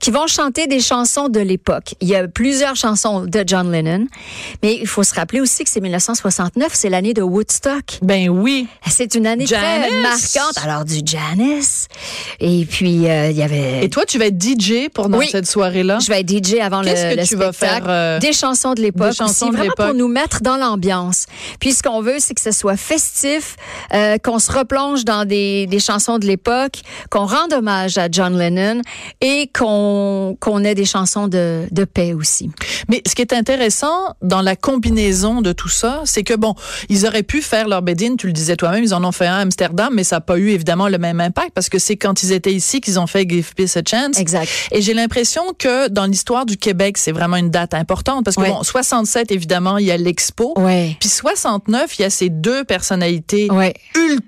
qui 0.00 0.10
vont 0.10 0.26
chanter 0.26 0.66
des 0.66 0.80
chansons 0.80 1.28
de 1.28 1.40
l'époque. 1.40 1.94
Il 2.00 2.08
y 2.08 2.16
a 2.16 2.26
plusieurs 2.28 2.76
chansons 2.76 3.26
de 3.26 3.44
John 3.46 3.70
Lennon, 3.70 4.06
mais 4.62 4.78
il 4.80 4.86
faut 4.86 5.02
se 5.02 5.14
rappeler 5.14 5.40
aussi 5.40 5.64
que 5.64 5.70
c'est 5.70 5.80
1969, 5.80 6.68
c'est 6.72 6.88
l'année 6.88 7.14
de 7.14 7.22
Woodstock. 7.22 7.98
Ben 8.02 8.28
oui. 8.28 8.66
C'est 8.88 9.14
une 9.14 9.26
année 9.26 9.44
très 9.44 9.90
marquante. 10.02 10.58
Alors 10.62 10.84
du 10.84 11.00
Janice 11.04 11.88
et 12.40 12.64
puis 12.64 13.08
euh, 13.08 13.30
il 13.30 13.36
y 13.36 13.42
avait 13.42 13.84
Et 13.84 13.90
toi, 13.90 14.04
tu 14.06 14.18
vas 14.18 14.26
être 14.26 14.40
DJ 14.42 14.88
pendant 14.92 15.18
Oui. 15.18 15.28
cette 15.30 15.46
soirée-là? 15.46 15.98
je 16.00 16.08
vais 16.08 16.20
être 16.20 16.30
DJ 16.30 16.60
avant 16.60 16.82
le, 16.82 16.88
que 16.88 17.20
le 17.20 17.26
tu 17.26 17.36
vas 17.36 17.52
faire, 17.52 17.84
euh, 17.88 18.18
des 18.18 18.32
chansons 18.32 18.74
de 18.74 18.80
l'époque. 18.80 19.10
de 19.16 19.56
vraiment 19.56 19.72
pour 19.76 19.94
nous 19.94 20.08
mettre 20.08 20.40
dans 20.42 20.56
l'ambiance. 20.56 21.26
Puis 21.60 21.72
ce 21.72 21.82
qu'on 21.82 22.00
veut, 22.00 22.16
c'est 22.18 22.34
que 22.34 22.40
ce 22.40 22.52
soit 22.52 22.76
festif, 22.76 23.56
euh, 23.92 24.18
qu'on 24.18 24.38
se 24.38 24.50
replonge 24.52 25.04
dans 25.04 25.24
des, 25.24 25.66
des 25.66 25.78
chansons 25.78 26.18
de 26.18 26.26
l'époque, 26.26 26.80
qu'on 27.10 27.26
rende 27.26 27.52
hommage 27.52 27.98
à 27.98 28.08
John 28.10 28.38
Lennon 28.38 28.80
et 29.20 29.50
qu'on 29.56 30.36
qu'on 30.40 30.64
ait 30.64 30.74
des 30.74 30.84
chansons 30.84 31.28
de, 31.28 31.64
de 31.70 31.84
paix 31.84 32.12
aussi. 32.14 32.50
Mais 32.88 33.02
ce 33.06 33.14
qui 33.14 33.22
est 33.22 33.32
intéressant 33.32 34.14
dans 34.22 34.42
la 34.42 34.56
combinaison 34.56 35.40
de 35.42 35.52
tout 35.52 35.68
ça, 35.68 36.02
c'est 36.04 36.22
que 36.22 36.34
bon, 36.34 36.54
ils 36.88 37.06
auraient 37.06 37.22
pu 37.22 37.42
faire 37.42 37.68
leur 37.68 37.82
bed-in, 37.82 38.16
tu 38.16 38.26
le 38.26 38.32
disais 38.32 38.56
toi-même, 38.56 38.84
ils 38.84 38.94
en 38.94 39.02
ont 39.04 39.12
fait 39.12 39.26
un 39.26 39.34
à 39.36 39.40
Amsterdam, 39.40 39.90
mais 39.94 40.04
ça 40.04 40.16
n'a 40.16 40.20
pas 40.20 40.38
eu 40.38 40.50
évidemment 40.50 40.88
le 40.88 40.98
même 40.98 41.20
impact 41.20 41.50
parce 41.54 41.68
que 41.68 41.78
c'est 41.78 41.96
quand 41.96 42.22
ils 42.22 42.32
étaient 42.32 42.52
ici 42.54 42.80
qu'ils 42.80 42.98
ont 43.00 43.06
fait 43.06 43.28
Give 43.28 43.54
Peace 43.54 43.76
a 43.76 43.82
Chance. 43.88 44.18
Exact. 44.18 44.48
Et 44.72 44.80
j'ai 44.82 44.94
l'impression 44.94 45.42
que 45.58 45.88
dans 45.88 46.06
l'histoire 46.06 46.46
du 46.46 46.56
Québec, 46.56 46.98
c'est 46.98 47.12
vraiment 47.12 47.36
une 47.36 47.50
date 47.50 47.74
importante 47.74 48.24
parce 48.24 48.36
que 48.36 48.42
Ouais. 48.42 48.48
bon, 48.50 48.62
67 48.62 49.32
évidemment, 49.32 49.78
il 49.78 49.86
y 49.86 49.90
a 49.90 49.96
l'expo. 49.96 50.52
Ouais. 50.56 50.96
Puis 51.00 51.08
69, 51.08 51.98
il 51.98 52.02
y 52.02 52.04
a 52.04 52.10
ces 52.10 52.28
deux 52.28 52.64
personnalités 52.64 53.50
Ouais. 53.50 53.74
ultra 53.96 54.26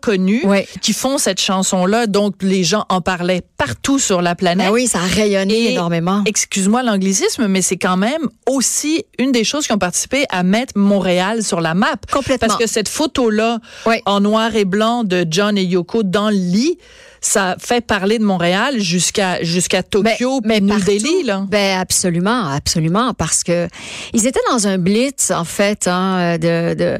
connues 0.00 0.44
Ouais. 0.44 0.66
qui 0.82 0.92
font 0.92 1.18
cette 1.18 1.40
chanson-là. 1.40 2.06
Donc 2.06 2.36
les 2.42 2.64
gens 2.64 2.84
en 2.88 3.00
parlaient 3.00 3.42
partout 3.56 3.98
sur 3.98 4.22
la 4.22 4.34
planète. 4.34 4.66
Ben 4.68 4.72
oui, 4.72 4.86
ça 4.86 4.98
a 5.00 5.06
rayonné 5.06 5.54
Et- 5.54 5.72
énormément. 5.72 6.22
Excuse-moi 6.26 6.82
l'anglicisme, 6.82 7.46
mais 7.46 7.62
c'est 7.62 7.76
quand 7.76 7.96
même 7.96 8.28
aussi 8.48 9.04
une 9.18 9.32
des 9.32 9.44
choses 9.44 9.66
qui 9.66 9.72
ont 9.72 9.78
participé 9.78 10.24
à 10.30 10.42
mettre 10.42 10.72
Montréal 10.76 11.42
sur 11.42 11.60
la 11.60 11.74
map. 11.74 11.94
Complètement. 12.12 12.48
Parce 12.48 12.60
que 12.60 12.68
cette 12.68 12.88
photo-là, 12.88 13.58
Ouais. 13.86 14.02
en 14.06 14.20
noir 14.20 14.54
et 14.56 14.64
blanc 14.64 15.04
de 15.04 15.26
John 15.28 15.56
et 15.56 15.64
Yoko 15.64 16.02
dans 16.02 16.28
le 16.30 16.36
lit, 16.36 16.78
ça 17.20 17.56
fait 17.58 17.80
parler 17.80 18.18
de 18.18 18.24
Montréal 18.24 18.80
jusqu'à 18.80 19.42
jusqu'à 19.42 19.82
Tokyo, 19.82 20.40
mais 20.44 20.56
puis 20.56 20.66
New 20.66 20.68
partout. 20.68 20.86
Delhi, 20.86 21.22
là. 21.24 21.44
Ben 21.48 21.78
absolument, 21.78 22.48
absolument, 22.48 23.14
parce 23.14 23.42
que 23.42 23.68
ils 24.12 24.26
étaient 24.26 24.40
dans 24.50 24.66
un 24.66 24.78
blitz 24.78 25.30
en 25.30 25.44
fait 25.44 25.86
hein, 25.86 26.38
de, 26.38 26.74
de 26.74 26.98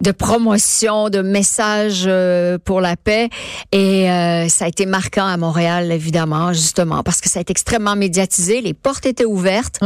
de 0.00 0.10
promotion, 0.12 1.10
de 1.10 1.20
messages 1.20 2.04
euh, 2.06 2.58
pour 2.64 2.80
la 2.80 2.96
paix, 2.96 3.28
et 3.72 4.10
euh, 4.10 4.48
ça 4.48 4.66
a 4.66 4.68
été 4.68 4.86
marquant 4.86 5.26
à 5.26 5.36
Montréal 5.36 5.92
évidemment, 5.92 6.52
justement, 6.52 7.02
parce 7.02 7.20
que 7.20 7.28
ça 7.28 7.38
a 7.38 7.42
été 7.42 7.50
extrêmement 7.50 7.96
médiatisé, 7.96 8.60
les 8.60 8.74
portes 8.74 9.06
étaient 9.06 9.24
ouvertes, 9.24 9.80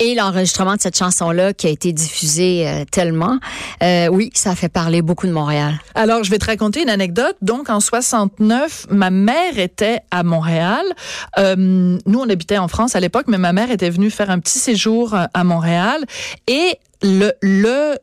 et 0.00 0.14
l'enregistrement 0.14 0.76
de 0.76 0.80
cette 0.80 0.96
chanson-là 0.96 1.52
qui 1.52 1.66
a 1.66 1.70
été 1.70 1.92
diffusé 1.92 2.68
euh, 2.68 2.84
tellement, 2.90 3.38
euh, 3.82 4.08
oui, 4.08 4.30
ça 4.34 4.50
a 4.50 4.54
fait 4.54 4.68
parler 4.68 5.02
beaucoup 5.02 5.26
de 5.26 5.32
Montréal. 5.32 5.80
Alors, 5.94 6.24
je 6.24 6.30
vais 6.30 6.38
te 6.38 6.46
raconter 6.46 6.82
une 6.82 6.88
anecdote. 6.88 7.36
Donc, 7.42 7.70
en 7.70 7.80
69, 7.80 8.86
ma 8.90 9.10
mère 9.16 9.58
était 9.58 10.00
à 10.10 10.22
Montréal. 10.22 10.84
Euh, 11.38 11.56
nous, 11.56 12.20
on 12.20 12.28
habitait 12.28 12.58
en 12.58 12.68
France 12.68 12.94
à 12.94 13.00
l'époque, 13.00 13.26
mais 13.28 13.38
ma 13.38 13.52
mère 13.52 13.70
était 13.70 13.90
venue 13.90 14.10
faire 14.10 14.30
un 14.30 14.38
petit 14.38 14.58
séjour 14.58 15.14
euh, 15.14 15.24
à 15.34 15.44
Montréal. 15.44 16.04
Et 16.46 16.78
le, 17.02 17.32
le 17.42 17.96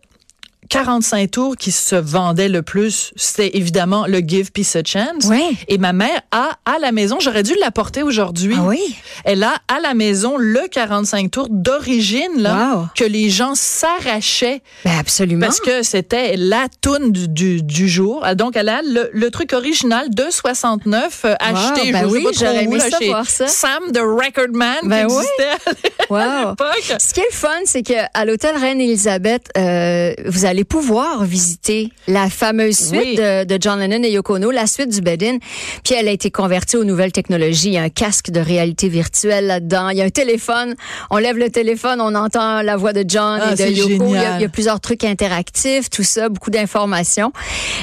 45 0.69 1.31
tours 1.31 1.57
qui 1.57 1.71
se 1.71 1.95
vendait 1.95 2.49
le 2.49 2.61
plus, 2.61 3.11
c'était 3.15 3.57
évidemment 3.57 4.05
le 4.07 4.19
Give 4.19 4.51
Peace 4.51 4.75
a 4.75 4.83
Chance. 4.85 5.25
Ouais. 5.25 5.51
Et 5.67 5.77
ma 5.77 5.93
mère 5.93 6.21
a 6.31 6.51
à 6.65 6.79
la 6.79 6.91
maison, 6.91 7.17
j'aurais 7.19 7.43
dû 7.43 7.53
l'apporter 7.59 8.03
aujourd'hui. 8.03 8.55
Ah 8.57 8.63
oui? 8.65 8.79
Elle 9.25 9.43
a 9.43 9.53
à 9.67 9.79
la 9.79 9.93
maison 9.93 10.37
le 10.37 10.61
45 10.71 11.29
tours 11.31 11.47
d'origine 11.49 12.21
là 12.37 12.53
Wow. 12.75 12.87
que 12.95 13.03
les 13.03 13.29
gens 13.29 13.55
s'arrachaient 13.55 14.61
Ben 14.85 14.97
absolument. 14.99 15.45
parce 15.47 15.59
que 15.59 15.83
c'était 15.83 16.35
la 16.37 16.67
toune 16.81 17.11
du, 17.11 17.27
du, 17.27 17.61
du 17.63 17.89
jour. 17.89 18.23
Donc, 18.35 18.55
elle 18.55 18.69
a 18.69 18.81
le, 18.81 19.09
le 19.11 19.31
truc 19.31 19.53
original 19.53 20.09
de 20.09 20.25
69 20.29 21.21
euh, 21.25 21.35
acheté, 21.39 21.91
ben 21.91 22.03
je 22.03 22.13
oui, 22.13 22.27
j'aurais 22.37 22.63
aimé 22.63 22.77
là, 22.77 22.89
ça 22.89 22.99
chez 22.99 23.07
voir 23.07 23.29
ça. 23.29 23.47
Sam 23.47 23.91
the 23.91 23.99
Record 23.99 24.51
Man 24.53 24.77
Ben 24.83 25.07
qui 25.07 25.13
oui. 25.15 25.21
existait 25.21 25.93
à 26.09 26.13
Wow. 26.13 26.49
l'époque. 26.51 26.95
Ce 26.99 27.13
qui 27.13 27.19
est 27.21 27.29
le 27.31 27.35
fun, 27.35 27.49
c'est 27.65 27.83
que 27.83 27.93
à 28.13 28.25
l'hôtel 28.25 28.55
Reine-Élisabeth, 28.55 29.49
euh, 29.57 30.13
vous 30.27 30.45
allez 30.45 30.52
pouvoir 30.61 31.23
visiter 31.23 31.89
la 32.07 32.29
fameuse 32.29 32.77
suite 32.77 33.01
Oui. 33.03 33.15
de, 33.15 33.43
de 33.45 33.57
John 33.59 33.79
Lennon 33.79 34.03
et 34.03 34.11
Yoko 34.11 34.35
Ono, 34.35 34.51
la 34.51 34.67
suite 34.67 34.89
du 34.89 35.01
bed-in. 35.01 35.37
Puis 35.83 35.95
elle 35.95 36.07
a 36.07 36.11
été 36.11 36.29
convertie 36.31 36.77
aux 36.77 36.83
nouvelles 36.83 37.11
technologies. 37.11 37.69
Il 37.69 37.73
y 37.73 37.77
a 37.77 37.81
un 37.81 37.89
casque 37.89 38.29
de 38.29 38.39
réalité 38.39 38.89
virtuelle 38.89 39.47
là-dedans. 39.47 39.89
Il 39.89 39.97
y 39.97 40.01
a 40.01 40.05
un 40.05 40.09
téléphone. 40.09 40.75
On 41.09 41.17
lève 41.17 41.37
le 41.37 41.49
téléphone, 41.49 41.99
on 42.01 42.13
entend 42.15 42.61
la 42.61 42.77
voix 42.77 42.93
de 42.93 43.03
John 43.07 43.39
Ah, 43.41 43.53
et 43.53 43.55
de 43.55 43.63
Yoko. 43.71 43.89
Il 43.89 44.11
y, 44.11 44.17
a, 44.17 44.19
génial. 44.21 44.33
il 44.39 44.41
y 44.43 44.45
a 44.45 44.49
plusieurs 44.49 44.79
trucs 44.79 45.03
interactifs, 45.03 45.89
tout 45.89 46.03
ça, 46.03 46.29
beaucoup 46.29 46.51
d'informations. 46.51 47.31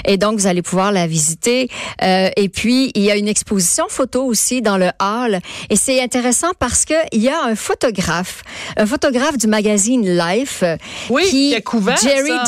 Et 0.05 0.17
donc, 0.17 0.39
vous 0.39 0.47
allez 0.47 0.63
pouvoir 0.63 0.93
la 0.93 1.07
visiter. 1.07 1.69
Euh, 2.03 2.29
et 2.37 2.49
puis, 2.49 2.93
il 2.95 3.03
y 3.03 3.11
a 3.11 3.17
une 3.17 3.29
exposition 3.29 3.87
photo 3.89 4.25
aussi 4.25 4.63
dans 4.63 4.77
le 4.77 4.91
hall. 5.01 5.41
Et 5.71 5.77
c'est 5.77 6.01
intéressant 6.01 6.49
parce 6.59 6.85
que 6.85 6.95
il 7.13 7.23
y 7.23 7.29
a 7.29 7.43
un 7.45 7.55
photographe, 7.57 8.43
un 8.77 8.87
photographe 8.87 9.37
du 9.39 9.47
magazine 9.47 10.07
Life, 10.17 10.63
Oui, 11.09 11.23
qui, 11.25 11.51
qui 11.51 11.55
a 11.55 11.61
couvert 11.61 11.97
Jerry 11.97 12.29
ça. 12.31 12.45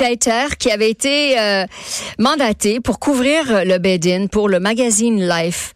Qui 0.59 0.71
avait 0.71 0.91
été 0.91 1.39
euh, 1.39 1.65
mandaté 2.19 2.81
pour 2.81 2.99
couvrir 2.99 3.65
le 3.65 3.79
bed-in 3.79 4.27
pour 4.27 4.49
le 4.49 4.61
magazine 4.61 5.27
Life. 5.27 5.73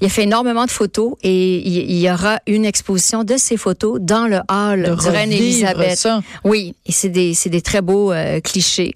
Il 0.00 0.06
a 0.06 0.10
fait 0.10 0.22
énormément 0.22 0.64
de 0.64 0.70
photos 0.70 1.14
et 1.22 1.56
il, 1.56 1.98
y 1.98 2.10
aura 2.10 2.38
une 2.46 2.64
exposition 2.64 3.24
de 3.24 3.36
ces 3.36 3.56
photos 3.56 3.98
dans 4.00 4.26
le 4.26 4.38
hall 4.50 4.82
De 4.82 5.08
Reine-Élisabeth. 5.10 5.96
ça. 5.96 6.20
Oui, 6.44 6.74
et 6.86 6.92
c'est 6.92 7.08
des, 7.08 7.34
c'est 7.34 7.50
des 7.50 7.60
très 7.60 7.80
beaux 7.82 8.12
euh, 8.12 8.40
clichés. 8.40 8.92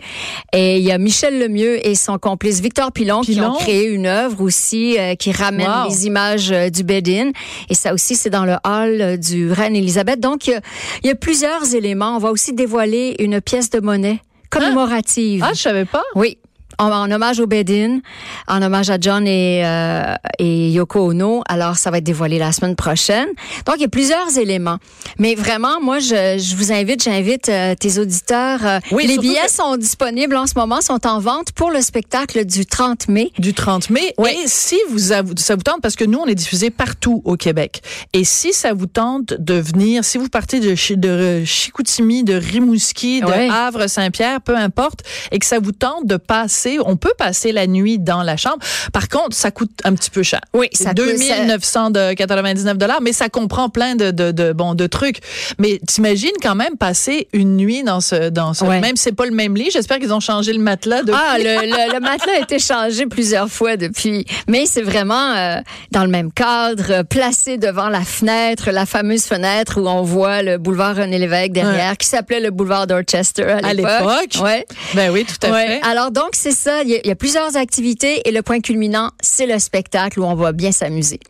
Et 0.52 0.78
il 0.78 0.84
y 0.84 0.92
a 0.92 0.98
Michel 0.98 1.38
Lemieux 1.38 1.86
et 1.86 1.94
son 1.94 2.18
complice 2.18 2.60
Victor 2.60 2.92
Pilon, 2.92 3.20
qui 3.22 3.40
ont 3.40 3.54
créé 3.54 3.86
une 3.86 4.06
œuvre 4.06 4.42
aussi 4.42 4.96
euh, 4.98 5.14
qui 5.14 5.32
ramène 5.32 5.64
Wow. 5.64 5.88
les 5.88 6.06
images 6.06 6.50
du 6.50 6.84
bed-in. 6.84 7.30
Et 7.70 7.74
ça 7.74 7.94
aussi, 7.94 8.16
c'est 8.16 8.28
dans 8.30 8.44
le 8.44 8.56
hall 8.66 9.18
du 9.18 9.50
Reine-Élisabeth. 9.50 10.20
Donc, 10.20 10.46
il 10.46 10.50
y, 10.50 10.54
a, 10.54 10.60
il 11.02 11.06
y 11.08 11.10
a 11.10 11.14
plusieurs 11.14 11.74
éléments. 11.74 12.16
On 12.16 12.18
va 12.18 12.30
aussi 12.30 12.52
dévoiler 12.52 13.16
une 13.18 13.40
pièce 13.40 13.70
de 13.70 13.80
monnaie 13.80 14.20
commémorative. 14.50 15.42
Ah, 15.44 15.52
je 15.54 15.60
savais 15.60 15.84
pas. 15.84 16.04
Oui. 16.14 16.38
En, 16.78 16.90
en 16.90 17.10
hommage 17.10 17.40
au 17.40 17.46
Bedin, 17.46 18.00
en 18.48 18.62
hommage 18.62 18.90
à 18.90 18.96
John 19.00 19.26
et, 19.26 19.62
euh, 19.64 20.14
et 20.38 20.70
Yoko 20.70 21.10
Ono. 21.10 21.42
Alors, 21.48 21.76
ça 21.76 21.90
va 21.90 21.98
être 21.98 22.04
dévoilé 22.04 22.38
la 22.38 22.52
semaine 22.52 22.76
prochaine. 22.76 23.28
Donc, 23.66 23.76
il 23.76 23.82
y 23.82 23.84
a 23.84 23.88
plusieurs 23.88 24.36
éléments. 24.38 24.78
Mais 25.18 25.34
vraiment, 25.34 25.80
moi, 25.80 25.98
je, 25.98 26.38
je 26.38 26.56
vous 26.56 26.72
invite, 26.72 27.02
j'invite 27.04 27.48
euh, 27.48 27.74
tes 27.74 27.98
auditeurs. 27.98 28.60
euh, 28.64 28.78
Oui, 28.92 29.06
les 29.06 29.18
billets 29.18 29.40
que- 29.46 29.52
sont 29.52 29.76
disponibles 29.76 30.36
en 30.36 30.46
ce 30.46 30.54
moment, 30.56 30.80
sont 30.80 31.06
en 31.06 31.18
vente 31.20 31.52
pour 31.52 31.70
le 31.70 31.80
spectacle 31.80 32.44
du 32.44 32.66
30 32.66 33.08
mai. 33.08 33.30
Du 33.38 33.54
30 33.54 33.90
mai. 33.90 34.14
Oui. 34.18 34.30
Et 34.44 34.48
si 34.48 34.76
vous 34.90 34.98
ça 34.98 35.22
vous 35.22 35.34
tente, 35.62 35.80
parce 35.82 35.96
que 35.96 36.04
nous, 36.04 36.18
on 36.18 36.26
est 36.26 36.34
diffusé 36.34 36.70
partout 36.70 37.22
au 37.24 37.36
Québec. 37.36 37.82
Et 38.12 38.24
si 38.24 38.52
ça 38.52 38.72
vous 38.72 38.86
tente 38.86 39.34
de 39.38 39.54
venir, 39.54 40.04
si 40.04 40.18
vous 40.18 40.28
partez 40.28 40.60
de, 40.60 40.74
de 40.96 41.44
Chicoutimi, 41.44 42.24
de 42.24 42.34
Rimouski, 42.34 43.20
de. 43.20 43.26
Havre, 43.50 43.86
Saint-Pierre, 43.88 44.40
peu 44.40 44.56
importe, 44.56 45.00
et 45.30 45.38
que 45.38 45.46
ça 45.46 45.58
vous 45.58 45.72
tente 45.72 46.06
de 46.06 46.16
passer, 46.16 46.63
on 46.84 46.96
peut 46.96 47.12
passer 47.18 47.52
la 47.52 47.66
nuit 47.66 47.98
dans 47.98 48.22
la 48.22 48.36
chambre. 48.36 48.58
Par 48.92 49.08
contre, 49.08 49.36
ça 49.36 49.50
coûte 49.50 49.70
un 49.84 49.94
petit 49.94 50.10
peu 50.10 50.22
cher. 50.22 50.40
Oui, 50.52 50.68
ça 50.72 50.94
peut- 50.94 51.06
2999 51.06 52.78
dollars, 52.78 53.00
mais 53.02 53.12
ça 53.12 53.28
comprend 53.28 53.68
plein 53.68 53.94
de, 53.96 54.10
de, 54.10 54.30
de, 54.32 54.52
bon, 54.52 54.74
de 54.74 54.86
trucs. 54.86 55.18
Mais 55.58 55.80
t'imagines 55.86 56.30
quand 56.42 56.54
même 56.54 56.76
passer 56.76 57.28
une 57.32 57.56
nuit 57.56 57.82
dans 57.82 58.00
ce, 58.00 58.28
dans 58.30 58.54
ce, 58.54 58.64
Ouais. 58.64 58.80
même 58.80 58.96
si 58.96 59.04
c'est 59.04 59.12
pas 59.12 59.26
le 59.26 59.32
même 59.32 59.54
lit, 59.56 59.70
j'espère 59.72 59.98
qu'ils 59.98 60.12
ont 60.12 60.20
changé 60.20 60.52
le 60.52 60.58
matelas 60.60 61.02
depuis. 61.02 61.20
Ah, 61.28 61.36
le, 61.38 61.44
le, 61.66 61.94
le 61.94 62.00
matelas 62.00 62.32
a 62.38 62.40
été 62.40 62.58
changé 62.58 63.06
plusieurs 63.06 63.48
fois 63.48 63.76
depuis, 63.76 64.24
mais 64.48 64.64
c'est 64.66 64.82
vraiment 64.82 65.32
euh, 65.36 65.56
dans 65.90 66.02
le 66.04 66.10
même 66.10 66.32
cadre, 66.32 66.84
euh, 66.90 67.02
placé 67.04 67.58
devant 67.58 67.88
la 67.88 68.02
fenêtre, 68.02 68.70
la 68.70 68.86
fameuse 68.86 69.24
fenêtre 69.24 69.80
où 69.80 69.86
on 69.86 70.02
voit 70.02 70.42
le 70.42 70.58
boulevard 70.58 70.96
René 70.96 71.18
Lévesque 71.18 71.52
derrière, 71.52 71.96
qui 71.98 72.06
s'appelait 72.06 72.40
le 72.40 72.50
boulevard 72.50 72.86
Dorchester 72.86 73.42
à 73.44 73.74
l'époque. 73.74 73.90
l'époque? 74.00 74.44
Ouais. 74.44 74.66
Ben 74.94 75.10
oui, 75.10 75.24
tout 75.26 75.46
à 75.46 75.50
Ouais. 75.50 75.66
fait. 75.66 75.80
Alors 75.82 76.10
donc 76.10 76.30
c'est 76.32 76.52
ça, 76.54 76.82
il 76.82 76.90
y, 76.90 76.94
a- 76.94 77.00
il 77.04 77.06
y 77.08 77.10
a 77.10 77.14
plusieurs 77.16 77.56
activités 77.56 78.26
et 78.28 78.32
le 78.32 78.42
point 78.42 78.60
culminant, 78.60 79.10
c'est 79.20 79.46
le 79.46 79.58
spectacle 79.58 80.20
où 80.20 80.24
on 80.24 80.34
va 80.34 80.52
bien 80.52 80.72
s'amuser. 80.72 81.20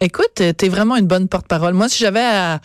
Écoute, 0.00 0.42
t'es 0.56 0.68
vraiment 0.68 0.96
une 0.96 1.06
bonne 1.06 1.28
porte-parole. 1.28 1.74
Moi, 1.74 1.88
si 1.88 1.98
j'avais 2.00 2.24
à, 2.24 2.60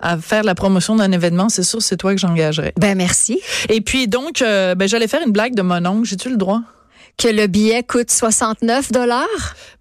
à 0.00 0.18
faire 0.18 0.42
la 0.42 0.56
promotion 0.56 0.96
d'un 0.96 1.12
événement, 1.12 1.48
c'est 1.48 1.62
sûr, 1.62 1.80
c'est 1.80 1.96
toi 1.96 2.12
que 2.12 2.18
j'engagerais. 2.20 2.72
Ben 2.76 2.96
merci. 2.98 3.40
Et 3.68 3.80
puis 3.80 4.08
donc, 4.08 4.42
euh, 4.42 4.74
ben 4.74 4.88
j'allais 4.88 5.06
faire 5.06 5.22
une 5.24 5.30
blague 5.32 5.54
de 5.54 5.62
mon 5.62 5.84
oncle. 5.86 6.08
J'ai-tu 6.08 6.28
le 6.28 6.36
droit? 6.36 6.60
Que 7.18 7.28
le 7.28 7.46
billet 7.46 7.82
coûte 7.84 8.10
69 8.10 8.90
dollars? 8.90 9.26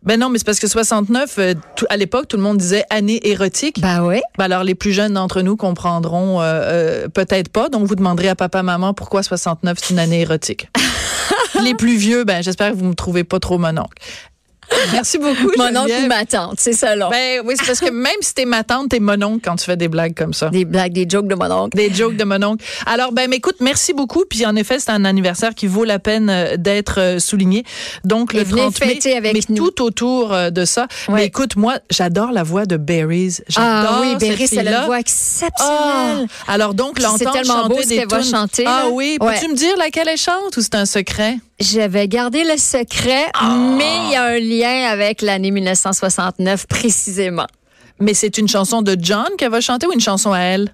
Ben 0.03 0.19
non, 0.19 0.29
mais 0.29 0.37
c'est 0.37 0.43
parce 0.45 0.59
que 0.59 0.67
69, 0.67 1.35
euh, 1.39 1.53
tout- 1.75 1.85
à 1.89 1.97
l'époque, 1.97 2.27
tout 2.27 2.37
le 2.37 2.43
monde 2.43 2.57
disait 2.57 2.83
année 2.91 3.19
érotique. 3.27 3.79
Ben 3.81 4.03
oui. 4.05 4.21
Ben 4.37 4.45
alors, 4.45 4.63
les 4.63 4.75
plus 4.75 4.91
jeunes 4.91 5.13
d'entre 5.15 5.41
nous 5.41 5.55
comprendront 5.55 6.39
euh, 6.41 6.43
euh, 6.43 7.07
peut-être 7.07 7.49
pas. 7.49 7.69
Donc, 7.69 7.85
vous 7.87 7.95
demanderez 7.95 8.29
à 8.29 8.35
papa, 8.35 8.61
maman 8.61 8.93
pourquoi 8.93 9.23
69, 9.23 9.77
c'est 9.81 9.93
une 9.93 9.99
année 9.99 10.21
érotique. 10.21 10.67
les 11.63 11.73
plus 11.73 11.95
vieux, 11.95 12.23
ben 12.25 12.43
j'espère 12.43 12.71
que 12.71 12.77
vous 12.77 12.85
me 12.85 12.95
trouvez 12.95 13.23
pas 13.23 13.39
trop 13.39 13.57
mon 13.57 13.75
oncle. 13.77 13.93
Merci 14.93 15.17
beaucoup, 15.17 15.51
Mon 15.57 15.75
oncle 15.81 15.91
ou 16.03 16.07
ma 16.07 16.25
tante, 16.25 16.55
c'est 16.59 16.73
ça 16.73 16.95
là. 16.95 17.09
Ben 17.11 17.41
oui, 17.45 17.55
c'est 17.59 17.65
parce 17.65 17.79
que 17.79 17.89
même 17.91 18.13
si 18.21 18.33
t'es 18.33 18.45
ma 18.45 18.63
tante, 18.63 18.89
t'es 18.89 18.99
mon 18.99 19.21
oncle 19.21 19.41
quand 19.43 19.55
tu 19.55 19.65
fais 19.65 19.77
des 19.77 19.87
blagues 19.87 20.15
comme 20.15 20.33
ça. 20.33 20.49
Des 20.49 20.65
blagues, 20.65 20.93
des 20.93 21.05
jokes 21.09 21.27
de 21.27 21.35
mon 21.35 21.51
oncle. 21.51 21.77
Des 21.77 21.93
jokes 21.93 22.15
de 22.15 22.23
mon 22.23 22.41
oncle. 22.43 22.63
Alors, 22.85 23.11
ben, 23.11 23.31
écoute, 23.33 23.57
merci 23.59 23.93
beaucoup. 23.93 24.23
Puis, 24.29 24.45
en 24.45 24.55
effet, 24.55 24.79
c'est 24.79 24.91
un 24.91 25.05
anniversaire 25.05 25.53
qui 25.55 25.67
vaut 25.67 25.83
la 25.83 25.99
peine 25.99 26.29
euh, 26.29 26.57
d'être 26.57 26.99
euh, 26.99 27.19
souligné. 27.19 27.63
Donc, 28.05 28.33
Et 28.33 28.39
le 28.39 28.43
venez 28.43 28.61
30 28.71 28.79
mai, 28.85 29.15
avec 29.15 29.33
mais 29.33 29.41
nous. 29.49 29.69
tout 29.69 29.81
autour 29.83 30.33
euh, 30.33 30.49
de 30.49 30.65
ça. 30.65 30.87
Ouais. 31.07 31.15
Mais 31.15 31.25
écoute, 31.25 31.55
moi, 31.55 31.75
j'adore 31.89 32.31
la 32.31 32.43
voix 32.43 32.65
de 32.65 32.77
Berries. 32.77 33.37
J'adore 33.47 33.95
Ah 33.95 33.99
oui, 34.01 34.15
Berry, 34.19 34.47
c'est 34.47 34.55
fille-là. 34.57 34.71
la 34.71 34.85
voix 34.85 34.95
Ah, 34.97 34.99
exceptionnelle. 34.99 36.27
alors 36.47 36.73
donc 36.73 36.99
l'entendre 36.99 37.43
chanter 37.45 37.69
beau 37.69 37.81
des 37.81 37.95
qu'elle 37.97 38.07
va 38.07 38.19
tunes. 38.21 38.31
chanter, 38.31 38.63
Ah 38.67 38.85
oui, 38.91 39.17
Ouais. 39.21 39.33
peux-tu 39.35 39.51
me 39.51 39.55
dire 39.55 39.75
laquelle 39.77 40.07
elle 40.07 40.17
chante 40.17 40.55
ou 40.57 40.61
c'est 40.61 40.75
un 40.75 40.85
secret? 40.85 41.37
J'avais 41.61 42.07
gardé 42.07 42.43
le 42.43 42.57
secret, 42.57 43.25
Ah. 43.33 43.55
mais 43.77 43.97
il 44.07 44.11
y 44.11 44.15
a 44.15 44.23
un 44.23 44.39
lien 44.39 44.89
avec 44.91 45.21
l'année 45.21 45.51
1969 45.51 46.65
précisément. 46.67 47.47
Mais 47.99 48.13
c'est 48.13 48.37
une 48.37 48.47
chanson 48.47 48.81
de 48.81 48.95
John 48.99 49.27
qu'elle 49.37 49.51
va 49.51 49.61
chanter 49.61 49.85
ou 49.87 49.93
une 49.93 49.99
chanson 50.01 50.33
à 50.33 50.39
elle? 50.39 50.73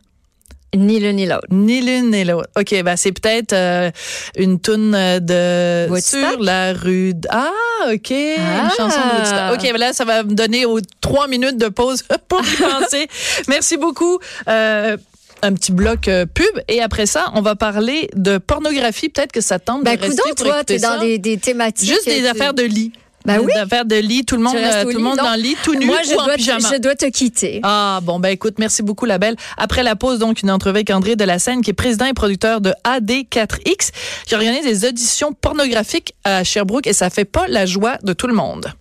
Ni 0.76 1.00
l'un 1.00 1.13
ni 1.13 1.26
l'autre. 1.26 1.47
Ni 1.50 1.82
l'une 1.82 2.12
ni 2.12 2.23
l'autre. 2.26 2.50
OK, 2.58 2.84
ben 2.84 2.95
c'est 2.97 3.12
peut-être 3.13 3.54
euh, 3.54 3.89
une 4.38 4.60
tune 4.60 4.93
euh, 4.95 5.19
de 5.19 5.89
Woodstock? 5.89 6.30
sur 6.34 6.39
la 6.43 6.73
rue. 6.73 7.13
d- 7.13 7.28
Ah, 7.32 7.52
OK, 7.93 8.12
une 8.12 8.36
Ah. 8.39 8.69
chanson 8.76 9.00
de 9.00 9.17
Woodstock. 9.17 9.54
OK, 9.56 9.71
ben 9.71 9.78
là 9.78 9.93
ça 9.93 10.04
va 10.06 10.23
me 10.23 10.34
donner 10.34 10.65
aux 10.65 10.80
trois 11.02 11.28
minutes 11.28 11.58
de 11.58 11.69
pause 11.69 12.04
pour 12.28 12.41
y 12.41 12.56
penser. 12.58 13.08
Merci 13.47 13.78
beaucoup. 13.78 14.19
Euh, 14.50 14.97
un 15.41 15.54
petit 15.54 15.71
bloc 15.71 16.08
euh, 16.08 16.26
pub 16.26 16.45
et 16.67 16.82
après 16.82 17.06
ça, 17.06 17.32
on 17.34 17.41
va 17.41 17.56
parler 17.56 18.10
de 18.15 18.38
pornographie. 18.38 19.10
Peut-être 19.10 19.32
que 19.32 19.41
ça 19.41 19.60
tente 19.60 19.84
Ben, 19.84 19.95
de 19.95 20.02
rester 20.02 20.17
coudonc, 20.21 20.34
pour 20.36 20.45
toi, 20.45 20.63
t'es 20.63 20.80
dans 20.80 21.00
des, 21.00 21.17
des 21.19 21.38
thématiques. 21.38 21.89
Juste 21.89 22.06
des 22.06 22.21
tu- 22.21 22.28
affaires 22.28 22.54
de 22.54 22.63
lit. 22.63 22.91
Ben 23.26 23.39
oui. 23.41 23.52
Des 23.54 23.60
affaires 23.60 23.84
de 23.84 23.97
lit. 23.97 24.23
Tout 24.23 24.38
le 24.38 24.41
monde, 24.41 24.56
euh, 24.56 24.84
tout 24.84 24.89
le 24.89 24.95
lit, 24.97 25.04
monde 25.04 25.17
dans 25.17 25.36
le 25.36 25.41
lit, 25.41 25.58
tout 25.62 25.76
nu 25.76 25.86
Moi, 25.86 25.97
je 26.08 26.15
ou 26.15 26.19
en 26.19 26.23
dois, 26.26 26.34
te, 26.36 26.38
pyjama. 26.38 26.69
je 26.73 26.78
dois 26.80 26.95
te 26.95 27.06
quitter. 27.08 27.60
Ah, 27.63 28.00
bon, 28.02 28.19
ben 28.19 28.30
écoute, 28.30 28.56
merci 28.58 28.84
beaucoup, 28.84 29.06
la 29.06 29.17
belle. 29.17 29.36
Après 29.58 29.84
la 29.84 29.97
pause, 29.97 30.17
donc, 30.19 30.41
une 30.43 30.50
entrevue 30.52 30.78
avec 30.78 30.89
André 30.91 31.17
de 31.17 31.26
la 31.26 31.38
Seine, 31.38 31.62
qui 31.62 31.71
est 31.71 31.73
président 31.73 32.06
et 32.06 32.13
producteur 32.13 32.62
de 32.62 32.73
AD4X, 32.86 33.89
qui 34.26 34.34
organise 34.36 34.63
des 34.63 34.88
auditions 34.88 35.34
pornographiques 35.34 36.13
à 36.23 36.45
Sherbrooke 36.45 36.88
et 36.88 36.93
ça 36.93 37.10
fait 37.10 37.26
pas 37.26 37.47
la 37.50 37.65
joie 37.65 37.97
de 38.02 38.13
tout 38.13 38.28
le 38.28 38.34
monde. 38.34 38.71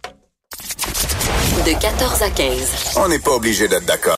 De 1.66 1.72
14 1.80 2.22
à 2.22 2.30
15. 2.30 2.48
On 2.96 3.08
n'est 3.08 3.18
pas 3.18 3.32
obligé 3.32 3.66
d'être 3.66 3.86
d'accord. 3.86 4.14